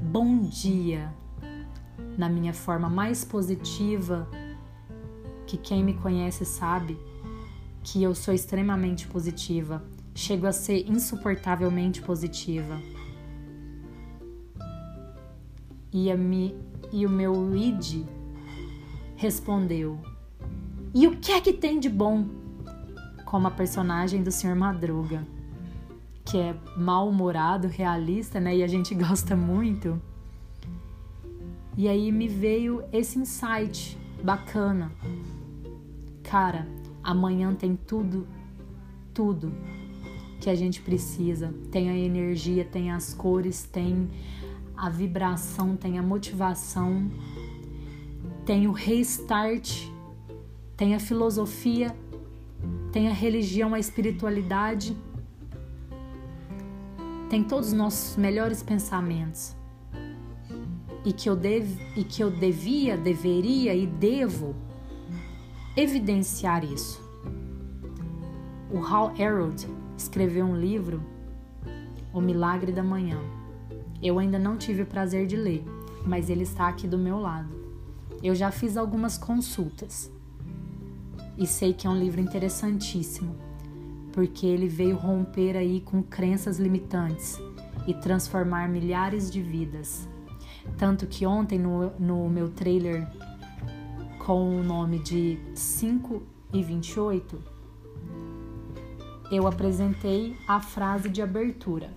Bom 0.01 0.41
dia! 0.41 1.22
Na 2.17 2.29
minha 2.29 2.53
forma 2.53 2.89
mais 2.89 3.23
positiva, 3.23 4.27
que 5.45 5.57
quem 5.57 5.83
me 5.83 5.93
conhece 5.93 6.45
sabe 6.45 6.97
que 7.83 8.01
eu 8.01 8.15
sou 8.15 8.33
extremamente 8.33 9.07
positiva, 9.07 9.83
chego 10.15 10.47
a 10.47 10.51
ser 10.51 10.89
insuportavelmente 10.89 12.01
positiva. 12.01 12.79
E, 15.91 16.09
a 16.09 16.17
mi, 16.17 16.55
e 16.91 17.05
o 17.05 17.09
meu 17.09 17.55
id 17.55 18.05
respondeu: 19.15 19.99
E 20.93 21.07
o 21.07 21.17
que 21.17 21.31
é 21.31 21.41
que 21.41 21.53
tem 21.53 21.79
de 21.79 21.89
bom? 21.89 22.25
Como 23.25 23.47
a 23.47 23.51
personagem 23.51 24.23
do 24.23 24.31
Sr. 24.31 24.55
Madruga, 24.55 25.25
que 26.23 26.37
é 26.37 26.55
mal-humorado, 26.77 27.67
realista, 27.67 28.39
né? 28.39 28.57
E 28.57 28.63
a 28.63 28.67
gente 28.67 28.93
gosta 28.95 29.35
muito. 29.35 30.01
E 31.75 31.87
aí 31.87 32.11
me 32.11 32.27
veio 32.27 32.83
esse 32.91 33.17
insight 33.17 33.97
bacana. 34.23 34.91
Cara, 36.21 36.67
amanhã 37.03 37.55
tem 37.55 37.75
tudo, 37.75 38.27
tudo 39.11 39.51
que 40.39 40.51
a 40.51 40.55
gente 40.55 40.81
precisa. 40.81 41.51
Tem 41.71 41.89
a 41.89 41.97
energia, 41.97 42.63
tem 42.63 42.91
as 42.91 43.15
cores, 43.15 43.63
tem 43.63 44.07
a 44.77 44.87
vibração, 44.87 45.75
tem 45.75 45.97
a 45.97 46.03
motivação, 46.03 47.09
tem 48.45 48.67
o 48.67 48.71
restart, 48.71 49.87
tem 50.77 50.93
a 50.93 50.99
filosofia, 50.99 51.95
tem 52.91 53.07
a 53.07 53.13
religião, 53.13 53.73
a 53.73 53.79
espiritualidade, 53.79 54.95
tem 57.31 57.43
todos 57.43 57.69
os 57.69 57.73
nossos 57.73 58.15
melhores 58.15 58.61
pensamentos 58.61 59.55
e 61.05 61.11
que 61.11 61.29
eu, 61.29 61.35
dev, 61.35 61.77
e 61.95 62.03
que 62.03 62.23
eu 62.23 62.31
devia, 62.31 62.97
deveria 62.97 63.75
e 63.75 63.85
devo 63.85 64.55
evidenciar 65.75 66.63
isso. 66.63 67.01
O 68.71 68.79
Hal 68.79 69.13
Herold 69.17 69.67
escreveu 69.97 70.45
um 70.45 70.55
livro, 70.55 71.03
O 72.13 72.21
Milagre 72.21 72.71
da 72.71 72.83
Manhã. 72.83 73.17
Eu 74.01 74.19
ainda 74.19 74.39
não 74.39 74.57
tive 74.57 74.81
o 74.83 74.85
prazer 74.85 75.27
de 75.27 75.35
ler, 75.35 75.63
mas 76.05 76.29
ele 76.29 76.43
está 76.43 76.67
aqui 76.67 76.87
do 76.87 76.97
meu 76.97 77.19
lado. 77.19 77.49
Eu 78.21 78.33
já 78.33 78.51
fiz 78.51 78.77
algumas 78.77 79.17
consultas 79.17 80.11
e 81.37 81.45
sei 81.45 81.73
que 81.73 81.87
é 81.87 81.89
um 81.89 81.97
livro 81.97 82.21
interessantíssimo, 82.21 83.35
porque 84.11 84.45
ele 84.45 84.67
veio 84.67 84.95
romper 84.95 85.57
aí 85.57 85.81
com 85.81 86.01
crenças 86.01 86.59
limitantes 86.59 87.39
e 87.87 87.93
transformar 87.93 88.69
milhares 88.69 89.29
de 89.29 89.41
vidas. 89.41 90.07
Tanto 90.77 91.07
que 91.07 91.25
ontem 91.25 91.59
no, 91.59 91.91
no 91.99 92.29
meu 92.29 92.49
trailer 92.49 93.07
com 94.19 94.59
o 94.59 94.63
nome 94.63 94.99
de 94.99 95.37
5 95.53 96.23
e 96.53 96.63
28, 96.63 97.41
eu 99.31 99.47
apresentei 99.47 100.37
a 100.47 100.59
frase 100.59 101.09
de 101.09 101.21
abertura 101.21 101.91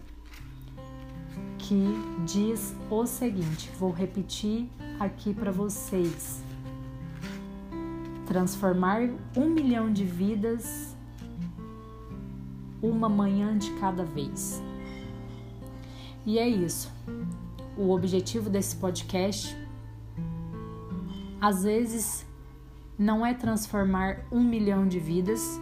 que 1.58 1.84
diz 2.24 2.74
o 2.90 3.06
seguinte: 3.06 3.70
vou 3.78 3.90
repetir 3.90 4.68
aqui 4.98 5.34
para 5.34 5.50
vocês. 5.50 6.42
Transformar 8.26 9.08
um 9.36 9.48
milhão 9.48 9.92
de 9.92 10.04
vidas 10.04 10.96
uma 12.82 13.08
manhã 13.08 13.56
de 13.56 13.70
cada 13.74 14.04
vez. 14.04 14.62
E 16.24 16.38
é 16.38 16.48
isso 16.48 16.92
o 17.76 17.90
objetivo 17.90 18.48
desse 18.48 18.76
podcast, 18.76 19.56
às 21.40 21.62
vezes 21.62 22.26
não 22.98 23.24
é 23.24 23.34
transformar 23.34 24.20
um 24.32 24.42
milhão 24.42 24.88
de 24.88 24.98
vidas, 24.98 25.60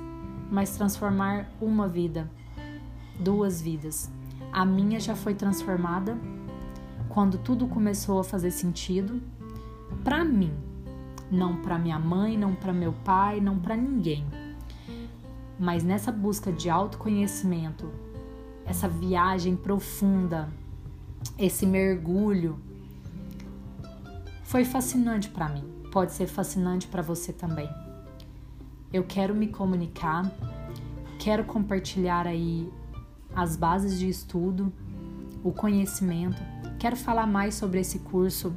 mas 0.51 0.77
transformar 0.77 1.51
uma 1.61 1.89
vida, 1.89 2.31
duas 3.19 3.61
vidas. 3.61 4.11
A 4.53 4.65
minha 4.65 5.01
já 5.01 5.17
foi 5.17 5.35
transformada 5.35 6.17
quando 7.09 7.39
tudo 7.39 7.67
começou 7.67 8.21
a 8.21 8.25
fazer 8.25 8.53
sentido 8.53 9.21
para 10.05 10.25
mim, 10.25 10.53
não 11.31 11.57
para 11.57 11.79
minha 11.79 11.99
mãe, 11.99 12.39
não 12.39 12.55
para 12.55 12.73
meu 12.73 12.93
pai, 13.05 13.41
não 13.41 13.59
para 13.59 13.77
ninguém. 13.77 14.25
Mas 15.59 15.83
nessa 15.83 16.13
busca 16.13 16.53
de 16.53 16.71
autoconhecimento, 16.71 17.91
essa 18.65 18.89
viagem 18.89 19.57
profunda 19.57 20.49
esse 21.39 21.67
mergulho 21.67 22.59
foi 24.43 24.65
fascinante 24.65 25.29
para 25.29 25.49
mim. 25.49 25.65
Pode 25.91 26.13
ser 26.13 26.27
fascinante 26.27 26.87
para 26.87 27.03
você 27.03 27.33
também. 27.33 27.69
Eu 28.93 29.05
quero 29.05 29.35
me 29.35 29.49
comunicar, 29.49 30.31
quero 31.19 31.45
compartilhar 31.45 32.27
aí 32.27 32.73
as 33.35 33.57
bases 33.57 33.99
de 33.99 34.09
estudo, 34.09 34.73
o 35.43 35.51
conhecimento. 35.51 36.41
Quero 36.79 36.97
falar 36.97 37.27
mais 37.27 37.55
sobre 37.55 37.81
esse 37.81 37.99
curso, 37.99 38.55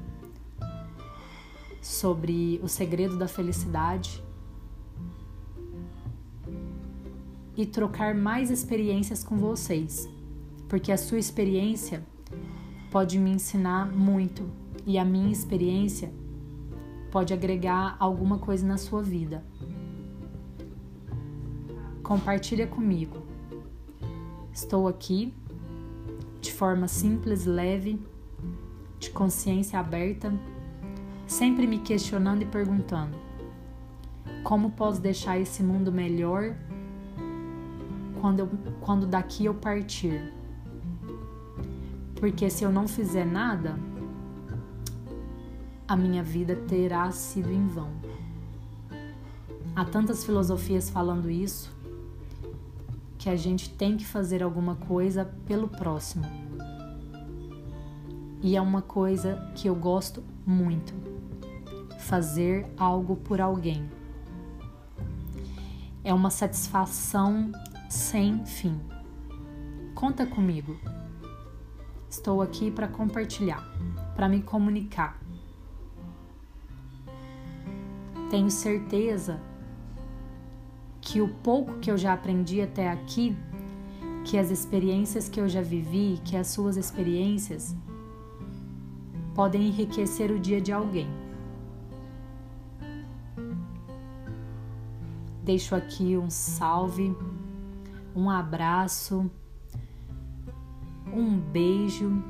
sobre 1.82 2.60
o 2.62 2.68
segredo 2.68 3.18
da 3.18 3.28
felicidade 3.28 4.24
e 7.56 7.66
trocar 7.66 8.14
mais 8.14 8.52
experiências 8.52 9.24
com 9.24 9.36
vocês, 9.38 10.08
porque 10.70 10.92
a 10.92 10.98
sua 10.98 11.18
experiência 11.18 12.06
pode 12.92 13.20
me 13.20 13.32
ensinar 13.32 13.92
muito 13.92 14.50
e 14.86 14.98
a 14.98 15.06
minha 15.06 15.32
experiência 15.32 16.12
pode 17.12 17.34
agregar 17.34 17.96
alguma 18.00 18.38
coisa 18.38 18.66
na 18.66 18.78
sua 18.78 19.02
vida. 19.02 19.44
Compartilha 22.04 22.68
comigo. 22.68 23.22
Estou 24.54 24.88
aqui 24.88 25.34
de 26.40 26.52
forma 26.54 26.88
simples, 26.88 27.46
leve, 27.46 28.02
de 29.00 29.10
consciência 29.10 29.80
aberta, 29.80 30.34
sempre 31.28 31.68
me 31.68 31.80
questionando 31.80 32.44
e 32.44 32.46
perguntando: 32.46 33.18
como 34.44 34.72
posso 34.72 35.02
deixar 35.02 35.38
esse 35.38 35.62
mundo 35.62 35.92
melhor 35.92 36.56
quando, 38.22 38.40
eu, 38.40 38.50
quando 38.80 39.06
daqui 39.06 39.46
eu 39.46 39.54
partir? 39.54 40.37
Porque 42.20 42.50
se 42.50 42.64
eu 42.64 42.72
não 42.72 42.88
fizer 42.88 43.26
nada, 43.26 43.78
a 45.88 45.96
minha 45.96 46.24
vida 46.24 46.56
terá 46.56 47.10
sido 47.12 47.52
em 47.52 47.68
vão. 47.68 47.90
Há 49.76 49.86
tantas 49.86 50.26
filosofias 50.26 50.90
falando 50.90 51.30
isso 51.30 51.76
que 53.18 53.30
a 53.30 53.36
gente 53.36 53.70
tem 53.70 53.96
que 53.96 54.06
fazer 54.06 54.42
alguma 54.42 54.76
coisa 54.76 55.26
pelo 55.46 55.68
próximo. 55.68 56.26
E 58.42 58.56
é 58.56 58.62
uma 58.62 58.82
coisa 58.82 59.52
que 59.56 59.68
eu 59.68 59.76
gosto 59.76 60.24
muito: 60.46 60.94
fazer 62.00 62.66
algo 62.78 63.16
por 63.16 63.40
alguém. 63.40 63.90
É 66.04 66.14
uma 66.14 66.30
satisfação 66.30 67.52
sem 67.90 68.46
fim. 68.46 68.80
Conta 69.94 70.26
comigo. 70.26 70.78
Estou 72.10 72.42
aqui 72.42 72.72
para 72.72 72.88
compartilhar, 72.88 73.64
para 74.16 74.30
me 74.30 74.42
comunicar. 74.42 75.20
Tenho 78.30 78.50
certeza 78.50 79.40
que 81.02 81.22
o 81.22 81.28
pouco 81.28 81.80
que 81.80 81.90
eu 81.90 81.98
já 81.98 82.14
aprendi 82.14 82.62
até 82.62 82.90
aqui, 82.90 83.36
que 84.26 84.38
as 84.38 84.52
experiências 84.52 85.30
que 85.30 85.40
eu 85.40 85.48
já 85.48 85.62
vivi, 85.62 86.20
que 86.26 86.36
as 86.36 86.48
suas 86.48 86.76
experiências 86.76 87.76
podem 89.34 89.68
enriquecer 89.68 90.32
o 90.32 90.40
dia 90.40 90.60
de 90.60 90.72
alguém. 90.72 91.08
Deixo 95.44 95.76
aqui 95.76 96.18
um 96.18 96.30
salve, 96.30 97.16
um 98.14 98.30
abraço, 98.30 99.32
um 101.14 101.38
beijo. 101.38 102.24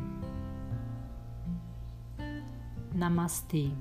Namastê. 2.94 3.72